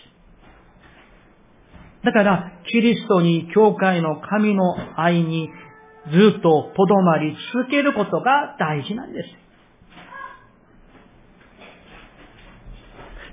[2.03, 5.49] だから、キリストに教会の神の愛に
[6.11, 9.40] ずっととどまり続けることが大事なんです。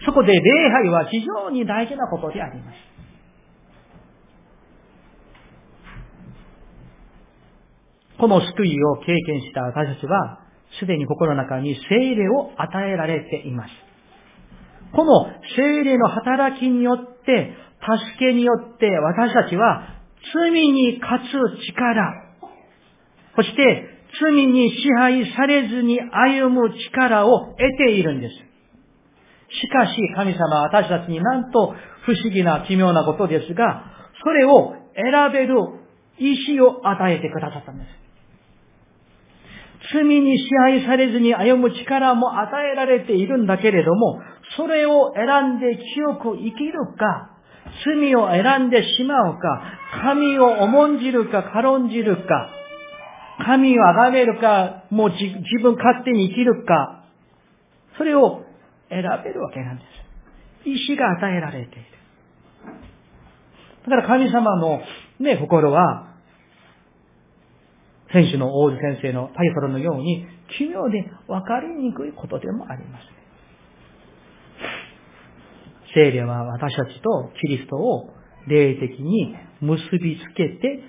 [0.04, 2.76] そこで礼拝は非常に大事なことであります。
[8.18, 10.40] この救いを経験した私たちは、
[10.80, 13.70] すでに心の中に精霊を与えられています。
[14.92, 20.02] この精霊の働きによって、助けによって私たちは
[20.34, 22.28] 罪に勝つ力、
[23.36, 23.86] そして
[24.20, 28.47] 罪に支配されずに歩む力を得ているんです。
[29.50, 33.84] しかし神様は私たちになんと不思議な奇妙なことですが、
[34.22, 35.56] それを選べる
[36.18, 37.98] 意志を与えてくださったんです。
[39.92, 44.20] 罪に支配されずに歩む力も与えられているんだけれども、
[44.56, 47.30] それを選んで清く生きるか、
[47.84, 49.62] 罪を選んでしまうか、
[50.02, 52.50] 神を重んじるか軽んじるか、
[53.44, 57.04] 神を崇めるか、もう自分勝手に生きるか、
[57.96, 58.42] それを
[58.90, 59.82] 選べるわけなんで
[60.64, 60.68] す。
[60.68, 61.84] 意志が与えられている。
[63.84, 64.80] だから神様の
[65.20, 66.06] ね、心は、
[68.12, 73.04] 選手の王子先生のタイトルのように、奇妙で分かりにくいことでもあります。
[75.94, 78.10] 聖霊は私たちとキリストを
[78.46, 80.82] 霊的に結びつけて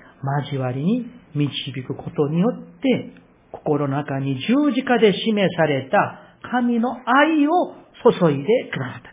[0.43, 3.13] 交わりに導くことによって、
[3.51, 6.19] 心の中に十字架で示された
[6.51, 9.09] 神の愛を注いでくださった。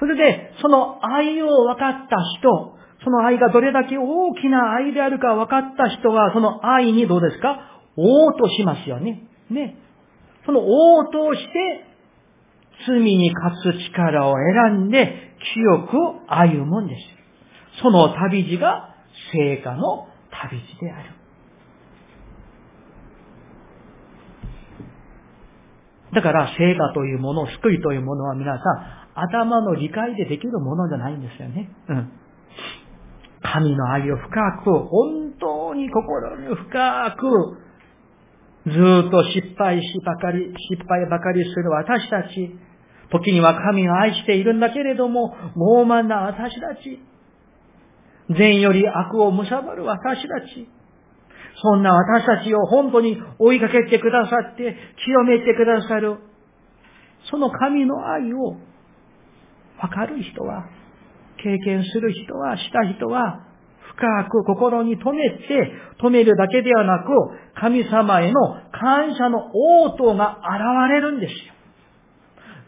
[0.00, 7.82] それで、その愛を分かった人、その愛がどれだけ大きな愛であるか分かった人は、その愛にどうですか？
[7.96, 9.22] 応としますよね。
[9.50, 9.76] ね。
[10.46, 11.84] その応として、
[12.86, 14.34] 罪に勝つ力を
[14.70, 15.96] 選んで、清く
[16.28, 17.82] 歩むんです。
[17.82, 18.94] その旅路が、
[19.32, 21.10] 聖火の旅路である。
[26.14, 31.70] だから、聖火というもの、救いというものは皆さん、頭の理解でできるものじゃないんですよね。
[31.88, 32.12] うん。
[33.42, 42.58] 神の愛を深く、本当に心に深く、ずっと失敗しばかり、失敗ばかりする私たち、
[43.10, 47.00] 時には神を愛しているんだけれども、傲慢な私たち、
[48.30, 50.68] 善より悪を貪る私たち、
[51.62, 56.18] そんな私たちを本当に追いかけてくださって、清めてくださる、
[57.30, 58.56] その神の愛を
[59.80, 60.66] わかる人は、
[61.42, 63.44] 経験する人は、した人は、
[63.96, 67.10] 深く心に留めて、留めるだけではなく、
[67.60, 68.40] 神様への
[68.72, 71.54] 感謝の応答が現れるんですよ。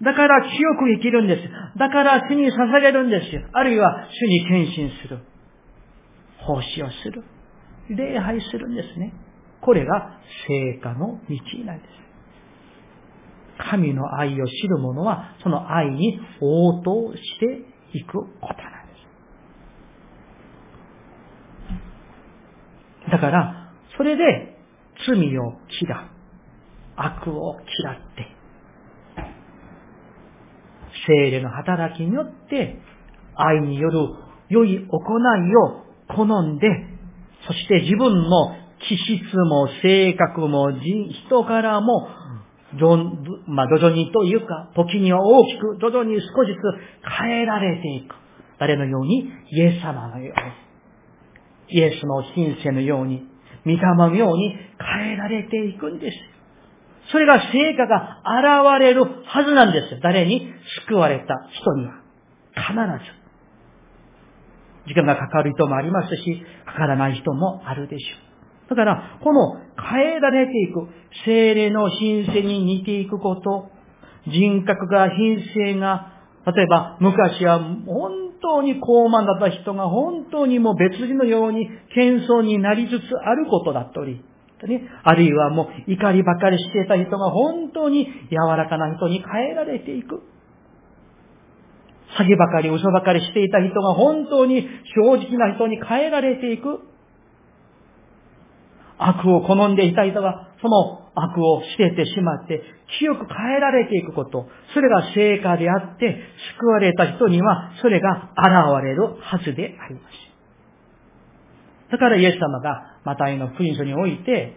[0.02, 1.78] だから清く生きるんです。
[1.78, 3.42] だから主に捧げるんですよ。
[3.52, 5.18] あるいは主に献身する。
[6.38, 7.22] 奉仕をする。
[7.96, 9.12] 礼拝するんですね。
[9.60, 12.00] これが聖火の道なんです。
[13.70, 18.94] 神の愛を知る者は、その愛に応答していくことなんで
[23.06, 23.10] す。
[23.10, 24.56] だから、それで
[25.06, 26.20] 罪を嫌う。
[26.96, 28.26] 悪を嫌って、
[31.06, 32.78] 精霊の働きによって、
[33.34, 33.98] 愛による
[34.48, 35.84] 良い行いを
[36.14, 36.89] 好んで、
[37.46, 38.56] そして自分の
[38.88, 42.08] 気質も性格も人からも、
[43.46, 48.14] まあ、徐々にというか、時には大きく、徐々に少しずつ変えられていく。
[48.58, 49.28] 誰のように？
[49.50, 51.78] イエス様のように。
[51.78, 53.26] イエスの神聖のように、
[53.64, 56.16] 御霊のように変えられていくんです。
[57.10, 59.98] それが成果が現れるはずなんです。
[60.02, 60.52] 誰に？
[60.86, 61.94] 救われた人には。
[62.54, 62.74] 必
[63.04, 63.19] ず。
[64.86, 68.16] 時間がかかる人もありますし、かからない人もあるでしょ
[68.66, 68.70] う。
[68.70, 70.86] だから、この変えられていく、
[71.24, 73.70] 精霊の神聖に似ていくこと、
[74.28, 76.12] 人格が品性が、
[76.46, 84.22] 例えば昔は本当に高慢だった人が本当にもう別人のように謙遜になりつつあることだったり、
[84.66, 90.22] ね、あるいはもう怒りばかりしていた人が本当に柔らかな人に変えられていく。
[92.18, 96.80] 詐欺ばかり嘘ばかりしていた人が本当に正直な人に変えられていく。
[98.98, 102.62] 悪を好んでいた人がその悪を捨ててしまって
[102.98, 104.46] 清く変えられていくこと。
[104.74, 106.20] それが成果であって
[106.58, 110.04] 救われた人にはそれが現れるはずであります。
[111.90, 114.56] だからイエス様がマタイの福音書において、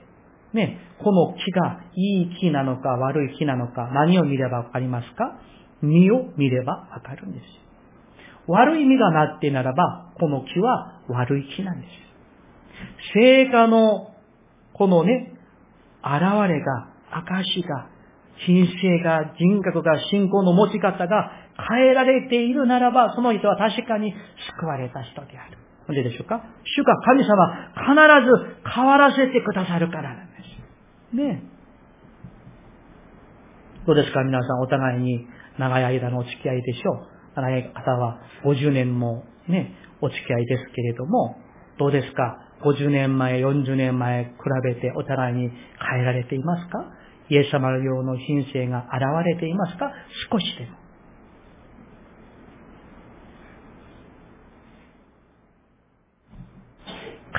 [0.53, 5.39] ね、この木がいい木なのか悪い木なのか何を見ればわかりますか？
[5.83, 7.45] 実を見ればわかるんです。
[8.47, 11.91] 悪い実がなってならば、この木は悪い木なんです。
[13.13, 14.15] 成果の、
[14.73, 15.33] このね、
[16.03, 17.87] 現れが、証が、
[18.45, 21.31] 品性が、人格が、信仰の持ち方が
[21.69, 24.13] 変えられているならば、その人は確かに
[24.59, 25.57] 救われた人である。
[25.87, 26.41] なぜでしょうか？
[26.63, 27.27] 主が神様
[27.75, 27.93] 必
[28.25, 30.33] ず変わらせてくださるからなんで
[31.11, 31.15] す。
[31.17, 31.43] ね
[33.85, 34.23] どうですか？
[34.23, 35.27] 皆さんお互いに
[35.57, 37.07] 長い間のお付き合いでしょう。
[37.35, 41.37] 長い方は50年もね、お付き合いですけれども、
[41.77, 44.31] どうですか ?50 年前、40年前比
[44.63, 46.85] べてお互いに変えられていますか？
[47.29, 49.91] イエス様のような神聖が現れていますか？
[50.31, 50.77] 少しでも。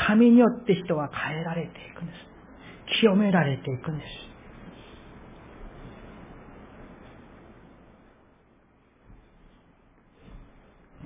[0.06, 2.18] 神によって人は変えられていくんです。
[3.00, 4.33] 清められていくんです。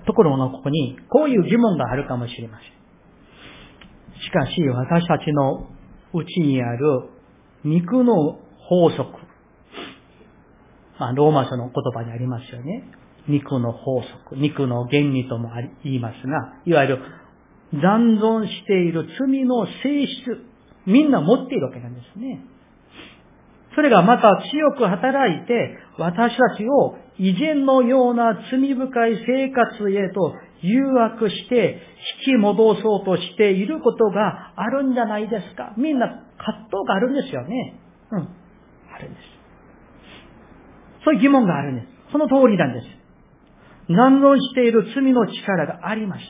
[0.06, 2.78] ところがここに、こういう疑問があるかもしれません。
[4.20, 5.68] しかし、私たちの
[6.12, 7.10] うちにある
[7.64, 8.38] 肉の
[8.68, 9.10] 法則。
[10.98, 12.84] まあ、ローマ書の言葉にありますよね。
[13.28, 14.36] 肉の法則。
[14.36, 15.50] 肉の原理とも
[15.84, 16.98] 言いますが、いわゆる
[17.72, 20.44] 残存している罪の性質、
[20.86, 22.40] みんな持っているわけなんですね。
[23.74, 31.80] それがまた強く働いて、私たちを以前のような罪深い生活へと誘惑して
[32.26, 35.74] 引き戻そうとしていることがあるんじゃないですか。
[35.76, 36.06] みんな
[36.38, 37.80] 葛藤があるんですよね。
[38.12, 38.28] うん。
[38.94, 39.22] あるんです。
[41.04, 41.86] そういう疑問があるんです。
[42.12, 42.86] その通りなんです。
[43.88, 46.20] 難論している罪の力があります。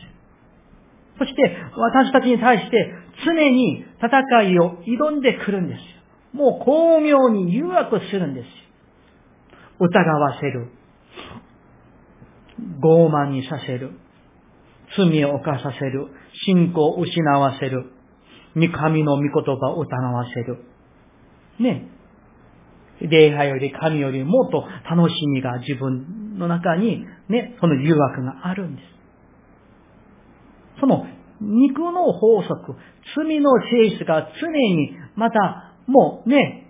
[1.18, 5.80] そして私たちに対して常に戦いを挑んでくるんです。
[6.36, 8.46] もう巧妙に誘惑するんです。
[9.80, 10.77] 疑わせる。
[12.82, 13.92] 傲慢にさせる。
[14.96, 16.08] 罪を犯させる。
[16.46, 17.92] 信仰を失わせる。
[18.54, 20.64] 神の御言葉を疑わせる。
[21.60, 21.88] ね。
[23.00, 28.86] 礼拝より神よりもっと楽しみが自分の中にね、その誘惑があるんです。
[30.80, 31.06] その
[31.40, 32.74] 肉の法則、
[33.16, 36.66] 罪の性質が常にまたもうね、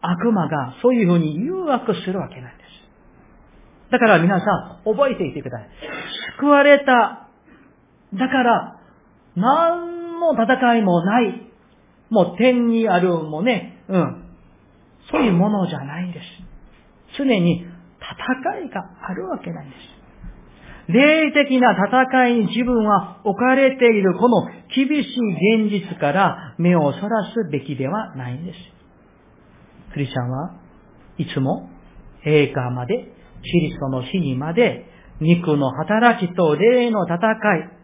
[0.00, 2.57] 悪魔がそういうふうに誘惑するわけなんです。
[3.90, 4.44] だから皆さ
[4.84, 5.68] ん覚えていてください。
[6.38, 7.28] 救われた。
[8.14, 8.80] だから、
[9.36, 11.48] 何の戦いもない。
[12.10, 14.24] もう天にあるもね、うん。
[15.10, 16.24] そういうものじゃないんです。
[17.16, 17.64] 常に
[18.00, 20.92] 戦いがあるわけなんです。
[20.92, 28.58] 霊的な戦いに自分は置かれているこの厳しい現実から目をそらすべきではないんです。
[29.92, 30.54] クリスチャンは
[31.18, 31.68] いつも
[32.24, 33.12] 栄華まで、
[33.42, 34.86] キリストの死にまで、
[35.20, 37.78] 肉の働きと霊の戦い、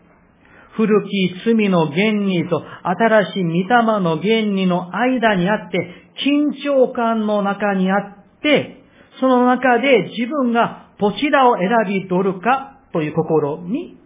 [0.77, 5.79] 古き罪の原理と新しい御霊の原理の間にあって、
[6.25, 8.83] 緊張感の中にあって、
[9.21, 13.99] その中で自分がどちらを選び取るかという心に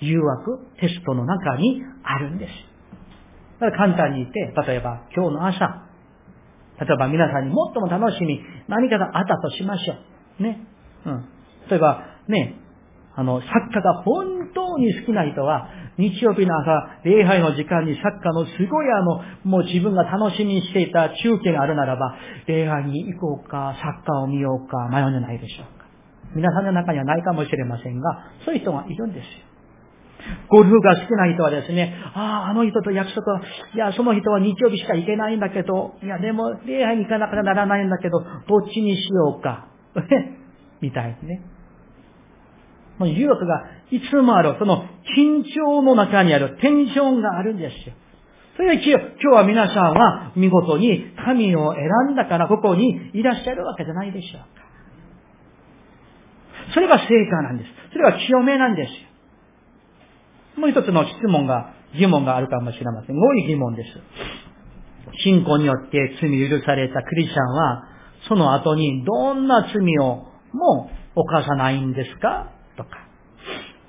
[0.00, 2.52] 誘惑、テストの中にあるんです。
[3.60, 5.86] だから簡単に言って、例えば今日の朝、
[6.80, 9.94] 例えば皆さんにもっとも楽しみ、何かがあったとしましょ
[10.40, 10.42] う。
[10.42, 10.66] ね。
[11.06, 11.24] うん。
[11.70, 12.56] 例えば、ね、
[13.14, 22.14] あの、サッカーが本当に好きな人は、日曜日の朝、礼拝の時間にサッカーのすごいあの、もう自分が楽しみにしていた中継があるならば、
[22.46, 25.86] 礼拝に行こうか、サッカーを見ようか、迷うんじゃないでしょうか。
[26.34, 29.46] 皆さんの中にはないかもしれませんが、そういう人がいるんですよ。
[30.50, 33.40] ゴルフが好きな人はですね、ああ、あの人と約束は、
[33.74, 38.28] いや、その人は日曜日しか行けないんだけど、いや、でも、礼拝に行かなきゃならないんだけど、どっ
[38.68, 39.68] ちにしようか。
[40.86, 41.42] みたいですね。
[42.98, 44.84] もう誘惑がいつもある、その
[45.18, 47.94] 緊張の中にあるテンションがあるんですよ。
[48.56, 54.46] それで今日は皆さんは見事に神を選んだからここにいらっしゃるわけじゃないでしょうか。
[56.72, 57.70] それが成果なんです。
[57.92, 58.92] それは清めなんです
[60.56, 60.60] よ。
[60.60, 63.16] もう一つの質問が、疑問があるかもしれません。
[63.16, 63.88] 多い疑問です。
[65.22, 67.82] 信仰によって罪許されたクリスチャンは、
[68.28, 72.52] その後にどんな罪をもう犯さないんですか？
[72.76, 72.90] とか、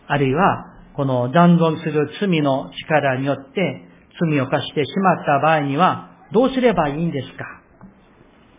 [0.08, 3.88] あるいは、この残存する罪の力によって
[4.20, 7.46] 罪を犯してしまった場合には、どうすればいいんですか？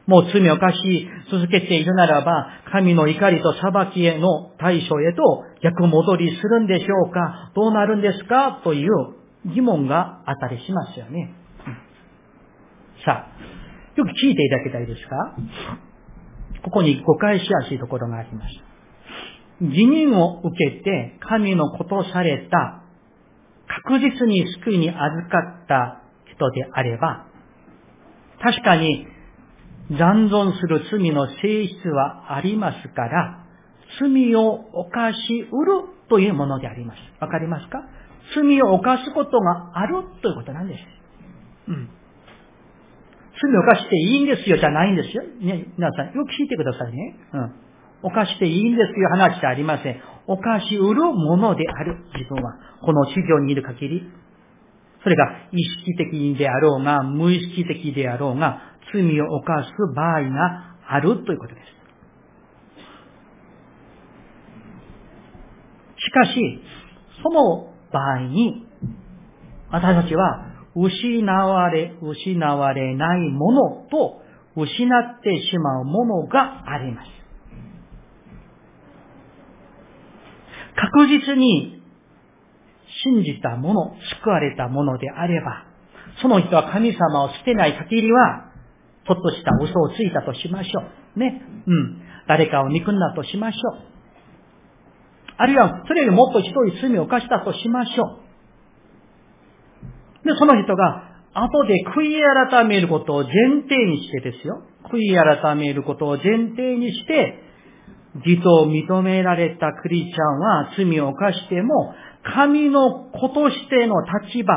[0.06, 7.52] もう罪を犯し続けているならば、神の怒りと裁きへの対処へと逆戻りするんでしょうか？
[7.54, 8.60] どうなるんですか？
[8.64, 8.90] という
[9.46, 11.34] 疑問があったりしますよね。
[13.04, 15.36] さあ、よく聞いていただきたいですか？
[16.68, 18.54] ここに誤解しやすいところがあります。
[19.62, 22.82] 辞任を受けて神のことされた
[23.84, 27.26] 確実に救いに預かった人であれば、
[28.42, 29.06] 確かに
[29.90, 33.46] 残存する罪の性質はありますから、
[33.98, 36.98] 罪を犯しうるというものであります。
[37.18, 37.78] わかりますか？
[38.34, 40.80] 罪を犯すことがあるということなんです。
[41.68, 41.88] うん。
[43.40, 45.22] 罪を犯していいんですよじゃないんですよ。
[45.22, 47.16] ね、皆さんよく聞いてくださいね。
[47.32, 47.52] うん。
[48.02, 50.00] 犯していいんですという話じゃありません。
[50.26, 52.54] 犯しうるものである自分は。
[52.82, 54.02] この地上にいる限り。
[55.02, 58.60] それが意識的であろうが、無意識的であろうが、
[58.92, 61.78] 罪を犯す場合があるということです。
[66.00, 66.62] しかし、
[67.22, 68.66] その場合に、
[69.70, 70.47] 私たちは
[70.80, 74.22] 失われ、失われないものと
[74.56, 77.08] 失ってしまうものがあります。
[80.76, 81.82] 確実に
[83.04, 85.64] 信じたもの、救われたものであれば、
[86.22, 88.52] その人は神様を捨てない限りは、
[89.06, 90.82] ちょっとした嘘をついたとしましょ
[91.16, 91.18] う。
[91.18, 91.42] ね。
[91.66, 92.02] うん。
[92.28, 93.80] 誰かを憎んだとしましょう。
[95.38, 98.27] あるいは、それよりもっとひどい罪を犯したとしましょう。
[100.24, 101.04] で、その人が、
[101.34, 104.62] 後で悔い改めることを前提にしてですよ。
[104.90, 107.42] 悔い改めることを前提にして、
[108.24, 111.94] 義と認められたクリスチャンは罪を犯しても、
[112.34, 114.54] 神の子としての立場、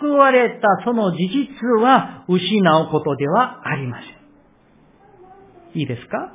[0.00, 5.78] 救われたその事実は失うことではありません。
[5.78, 6.32] いいですか？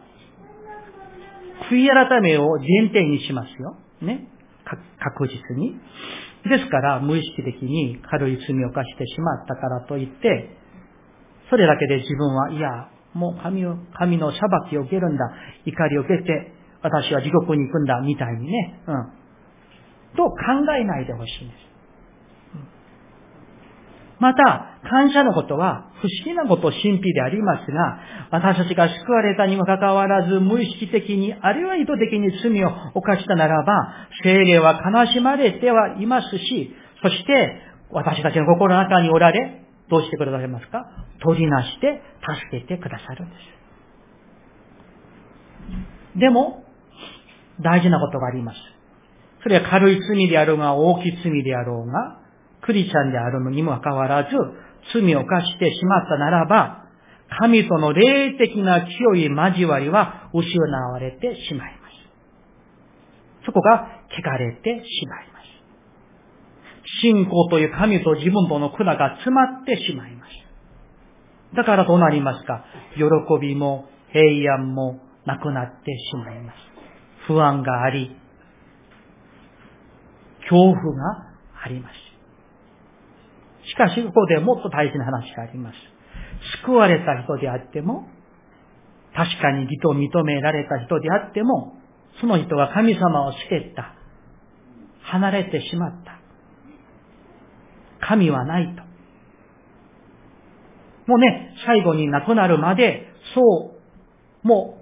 [1.69, 3.76] 悔い改めを前提にしますよ。
[4.01, 4.28] ね？
[4.99, 5.76] 確実に。
[6.49, 10.57] ですから、無意識的に軽い罪を犯してしまったからといって、
[11.49, 14.39] それだけで自分は、いや、もう神を、神の裁
[14.69, 15.25] きを受けるんだ。
[15.65, 18.81] 怒りを受けて、私は地獄に行くんだ、みたいにね。
[18.87, 18.95] うん。
[20.15, 20.35] と考
[20.79, 21.70] えないでほしいんです。
[24.22, 27.99] また、感謝のことは不思議なこと、神秘でありますが、
[28.30, 40.86] 私たちが救われたにもかかわらず、無意識的に、あるいは意図的に罪を犯したならば、精霊は悲しまれてはいますし、そして、私たちの心の中におられ、どうしてくださいますか？
[41.19, 42.03] 取りなして
[42.51, 43.36] 助けてくださるんで
[46.15, 46.19] す。
[46.19, 46.63] でも、
[47.59, 48.57] 大事なことがあります。
[49.41, 52.20] それは軽い罪であろうが大きい罪であろうが、
[52.62, 54.30] クリスチャンであるのにもかかわらず、
[54.93, 56.86] 罪を犯してしまったならば、
[57.39, 63.45] 神との霊的な清い交わりは失われてしまいます。
[63.45, 67.01] そこが汚れてしまいます。
[67.01, 70.32] 信仰という神と自分との管が詰まってしまいます。
[71.55, 72.66] だからどうなりますか？
[72.95, 73.03] 喜
[73.41, 76.55] びも平安もなくなってしまいます。
[77.28, 78.16] 不安があり、
[80.41, 80.82] 恐怖が
[81.64, 82.11] あります。
[83.66, 85.76] しかし、ここでもっと大事な話があります。
[86.64, 88.07] 救われた人であっても、
[89.16, 91.76] 確かに義と認められた人であっても、
[92.20, 93.95] その人が神様を捨てた。
[95.03, 96.20] 離れてしまった。
[98.07, 98.82] 神はないと。
[101.07, 103.76] もうね、最後に亡くなるまで、そ
[104.43, 104.82] う、もう、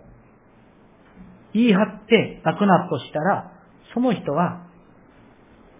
[1.53, 3.51] 言い張って亡くなるとしたら、
[3.93, 4.67] その人は、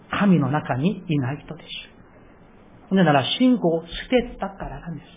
[0.10, 1.99] 神の中にいない人でしょう。
[2.96, 5.08] なら、信仰を捨てたからなんです。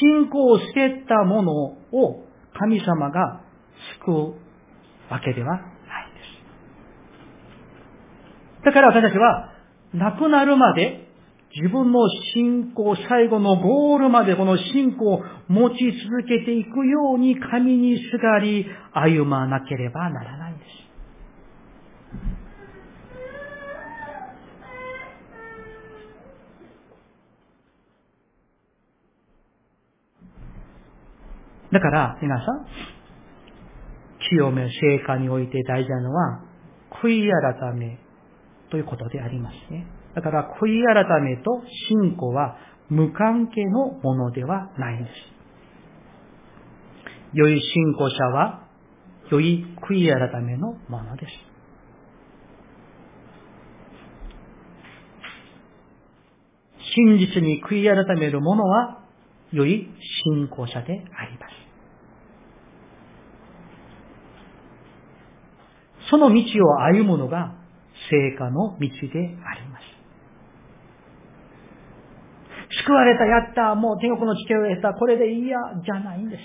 [0.00, 2.24] 信仰を捨てたものを
[2.58, 3.40] 神様が
[4.04, 4.34] 救う
[5.10, 6.20] わけではないんで
[8.60, 8.64] す。
[8.64, 9.52] だから私たちは、
[9.94, 11.08] 亡くなるまで
[11.54, 12.00] 自分の
[12.34, 20.68] 信仰、最後のゴールまでこの信仰を持ち続けていくように神にすがり歩まなければならないんです。
[31.72, 32.66] だから皆さん、
[34.30, 36.42] 清め、聖火において大事なのは、
[37.02, 37.98] 悔い改め
[38.70, 39.86] ということでありますね。
[40.14, 42.56] だから悔い改めと信仰は
[42.88, 45.14] 無関係のものではないんです。
[47.34, 48.66] 良い信仰者は
[49.30, 51.32] 良い悔い改めのものです。
[56.96, 59.04] 真実に悔い改める者は
[59.52, 59.88] 良い
[60.24, 61.57] 信仰者であります。
[66.10, 67.54] その道を歩むのが
[68.10, 68.88] 成果の道で
[69.44, 69.98] あります。
[72.84, 76.42] 救われた、やった、もう天国の地形を得た、これでいいや、じゃないんです。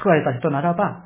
[0.00, 1.04] 救われた人ならば、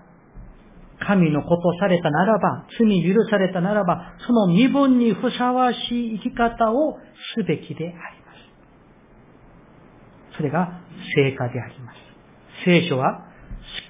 [1.07, 6.99] 神のことされたならば、罪許されたならば、その身分にふさわしい生き方を
[7.37, 8.33] すべきでありま
[10.33, 10.37] す。
[10.37, 10.81] それが
[11.17, 11.97] 成果であります。
[12.65, 13.30] 聖書は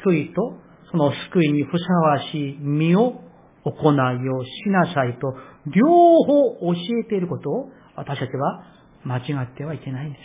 [0.05, 0.59] 救いと
[0.91, 3.23] その救いにふさわしい身を
[3.65, 5.35] 行いをしなさいと、
[5.67, 8.65] 両方教えていることを私たちは
[9.05, 10.23] 間違ってはいけないんです。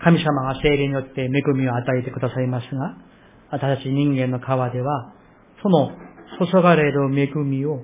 [0.00, 2.96] 神様が精霊によって恵みを与えてくださいますが、
[3.50, 5.12] 私たち人間の川では、
[5.62, 5.90] その
[6.38, 7.82] 注がれる恵みを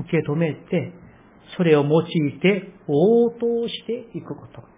[0.00, 0.92] 受け止めて、
[1.56, 2.04] それを用い
[2.40, 4.76] て応答していくことなんで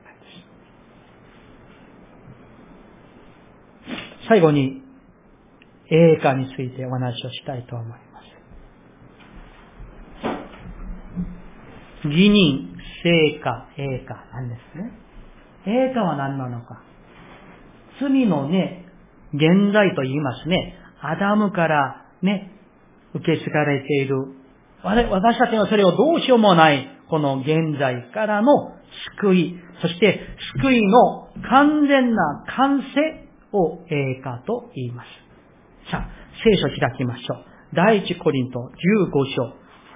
[4.24, 4.28] す。
[4.28, 4.82] 最後に、
[5.90, 7.98] 栄華についてお話をしたいと思います。
[12.04, 14.92] 義人、聖華、栄華なんですね。
[15.66, 16.84] 栄華は何なのか。
[18.00, 18.86] 罪のね、
[19.34, 20.74] 現在と言いますね。
[21.00, 22.52] アダムからね、
[23.14, 24.16] 受け継がれている
[24.82, 28.72] 私たちはそれをどうしようもない、この現在からの
[29.20, 30.20] 救い、そして
[30.62, 35.06] 救いの完全な完成を栄華と言います。
[35.90, 36.08] さあ、
[36.44, 37.44] 聖書開きましょう。
[37.74, 39.10] 第一コリント15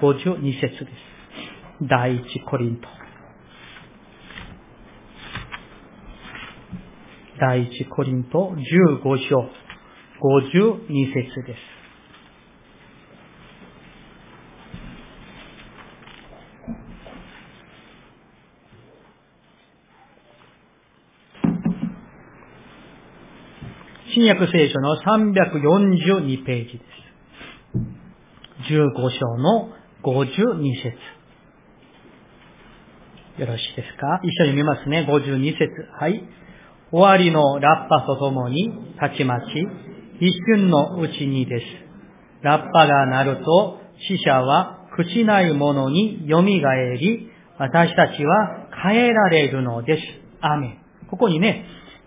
[0.01, 1.87] 章52節です。
[1.89, 2.89] 第一コリント。
[7.39, 9.49] 第一コリント15章
[10.21, 11.82] 52節です。
[24.15, 26.81] 新約聖書の342ページで
[28.69, 28.73] す。
[28.75, 29.71] 15章の
[30.05, 30.93] 52節。
[33.41, 34.21] よろしいですか？
[34.23, 35.07] 一緒に見ますね。
[35.09, 35.67] 52節。
[35.99, 36.29] はい。
[36.91, 39.47] 終わりのラッパとともに、たちまち、
[40.21, 41.65] 一瞬のうちにです。
[42.43, 50.03] ラッパが鳴ると、死者は朽ちないものに蘇り、私たちは変えられるのです。
[50.43, 51.65] アメここにね、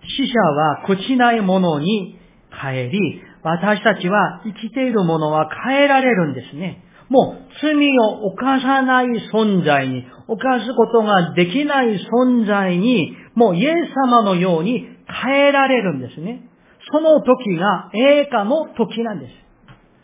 [0.08, 2.18] 死者は朽ちないものに
[2.50, 6.82] 帰り、私たちは生きているものは変えられるんですね。
[7.08, 14.88] もう罪を犯さない存在に、犯すことができない存在に、もうイエス様のように
[15.22, 16.48] 変えられるんですね。
[16.90, 19.32] その時が栄華の時なんです。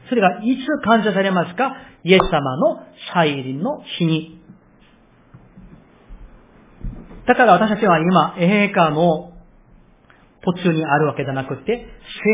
[0.09, 1.77] それがいつ感謝されますか？
[2.05, 2.83] イエス様の
[3.15, 4.41] 再臨の日に。
[7.27, 9.32] だから私たちは今、栄華の
[10.45, 11.87] 途中にあるわけじゃなくて、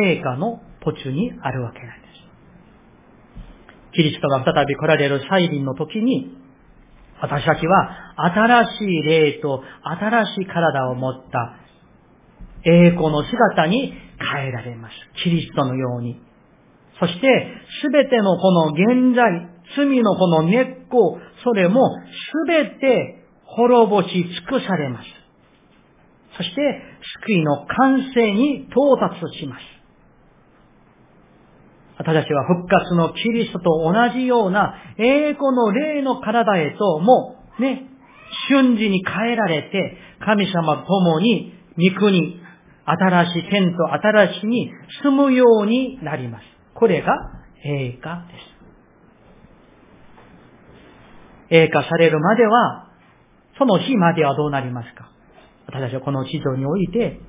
[0.03, 2.19] 成果の途中にあるわけなんです。
[3.95, 6.37] キリストが再び来られる再臨の時に、
[7.21, 11.57] 私たちは新しい霊と新しい体を持った
[12.65, 13.93] 栄光の姿に
[14.33, 14.95] 変えられます。
[15.23, 16.21] キリストのように。
[17.01, 17.53] そして、
[17.83, 25.18] すべてのこの現在、罪のこの根っこ、それもすべて滅ぼし尽くされます。
[26.39, 26.83] そして、
[27.27, 29.63] 救いの完成に到達します。
[31.99, 37.89] 私たちは復活のキリストと同じような栄光の霊の体へともね、
[38.49, 42.41] 瞬時に変えられて、神様と共に御国、
[42.85, 44.71] 新しい天と新しいに
[45.03, 46.45] 住むようになります。
[46.75, 47.17] これが
[47.65, 48.35] 栄華で
[51.51, 51.55] す。
[51.55, 52.93] 栄華されるまでは、
[53.59, 55.11] その日まではどうなりますか？
[55.69, 57.21] 私たちはこの地上において、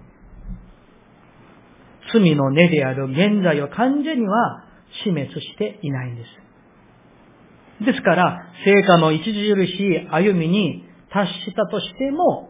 [2.12, 4.64] 罪の根である現在を完全には
[5.04, 7.86] 死滅していないんです。
[7.86, 12.50] ですから、成果の著しい歩みに達したとしても、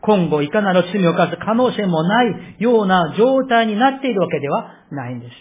[0.00, 5.32] 今後いかなる罪を犯す可能性もないような状態になっているわけではないんです。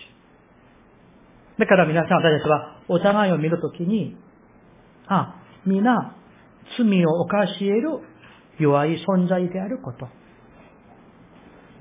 [1.59, 4.17] だから皆さん私たちはお互いを見るときに、
[5.07, 6.15] あ、皆
[6.77, 7.99] 罪を犯し得る
[8.59, 10.07] 弱い存在であること。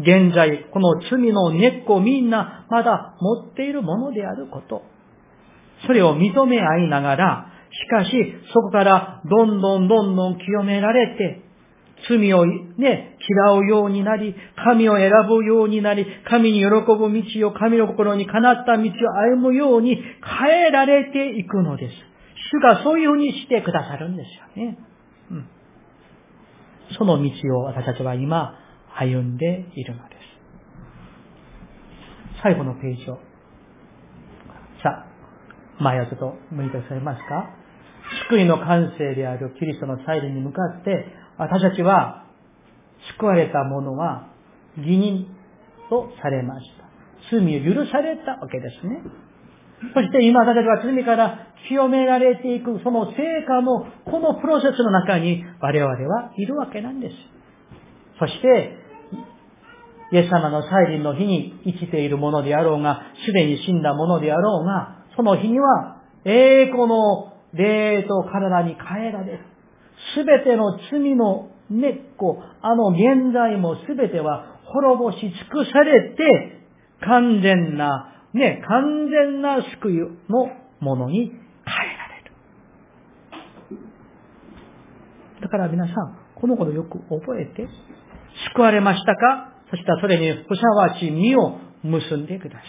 [0.01, 4.83] 現在、この罪の根っこみんなまだ持っているものであること。
[5.87, 8.11] それを認め合いながら、しかし、
[8.53, 11.43] そこからどんどんどんどん清められて、
[12.09, 18.89] 罪をね、嫌うようになり、神を選ぶようになり、神に喜ぶ道を、神の心にかなった道を
[19.37, 21.95] 歩むように変えられていくのです。
[22.53, 24.79] 主がそういうふうにしてくださるんですよね。
[26.99, 28.59] その道を私たちは今
[28.97, 30.19] 歩んでいるのです。
[32.43, 33.19] 最後のページを。
[34.83, 35.07] さ
[35.79, 37.51] あ、前をちょっと向いてくださいますか？
[38.29, 41.07] 救いの感性であるキリストの再臨に向かって、
[41.39, 42.27] 私たちは
[43.19, 44.29] 救われた者は
[44.77, 45.27] 義人
[45.89, 46.85] とされました。
[47.31, 49.03] 罪を許されたわけですね。
[49.93, 53.17] そして今私たちは罪から清められていくその成
[53.47, 57.15] 果のこのプロセスの中に我々はいるわけなんです。
[58.19, 58.77] そして、
[60.13, 69.41] イエス様の再臨の日に生きているものであろうが、すでに死んだものであろうが、その日には栄光の霊と体に変えられる。
[70.15, 76.61] すべての罪の根っこ、あの現在もすべては滅ぼし尽くされて、
[77.01, 82.33] 完全な、ね、完全な救いのものに変えられる。
[85.41, 85.95] だから皆さん、
[86.35, 87.69] このことよく覚えて、
[88.53, 89.53] 救われましたか？
[89.71, 92.69] そしたらそれにふさわしい実を結んでください。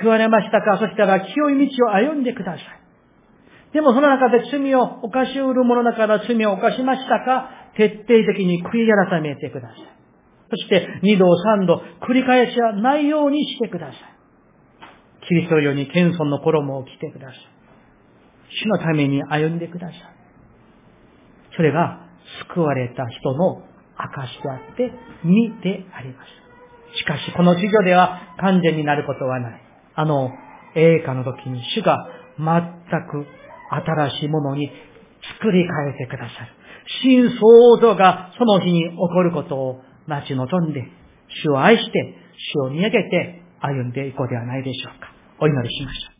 [0.00, 0.78] 救われましたか？
[0.78, 2.62] そしたら清い道を歩んでください。
[3.72, 7.50] でもその中で罪を犯しうる者だから罪を犯しましたか？
[7.76, 9.78] 徹底的に悔い改めてください。
[10.50, 13.96] そして二度三度繰り返しはないようにしてください。
[15.26, 17.36] キリストよに謙遜の衣を着てください。
[18.62, 19.98] 主のために歩んでください。
[21.56, 22.00] それが
[22.50, 23.62] 救われた人の
[23.96, 24.92] 証であって、
[25.24, 26.98] 身であります。
[26.98, 29.60] しかし、この授業では完全になることはない。
[29.94, 30.30] あの、
[30.74, 32.08] 栄華の時に主が
[32.38, 32.46] 全
[33.10, 33.26] く
[33.70, 34.70] 新しいものに
[35.40, 36.52] 作り変えてくださる。
[37.02, 40.84] 新創造がその日に起こることを待ち望んで、
[41.42, 42.14] 主を愛して、
[42.54, 45.12] 主を見上げて歩んでいこうではないでしょうか。
[45.40, 46.14] お祈りしましょう。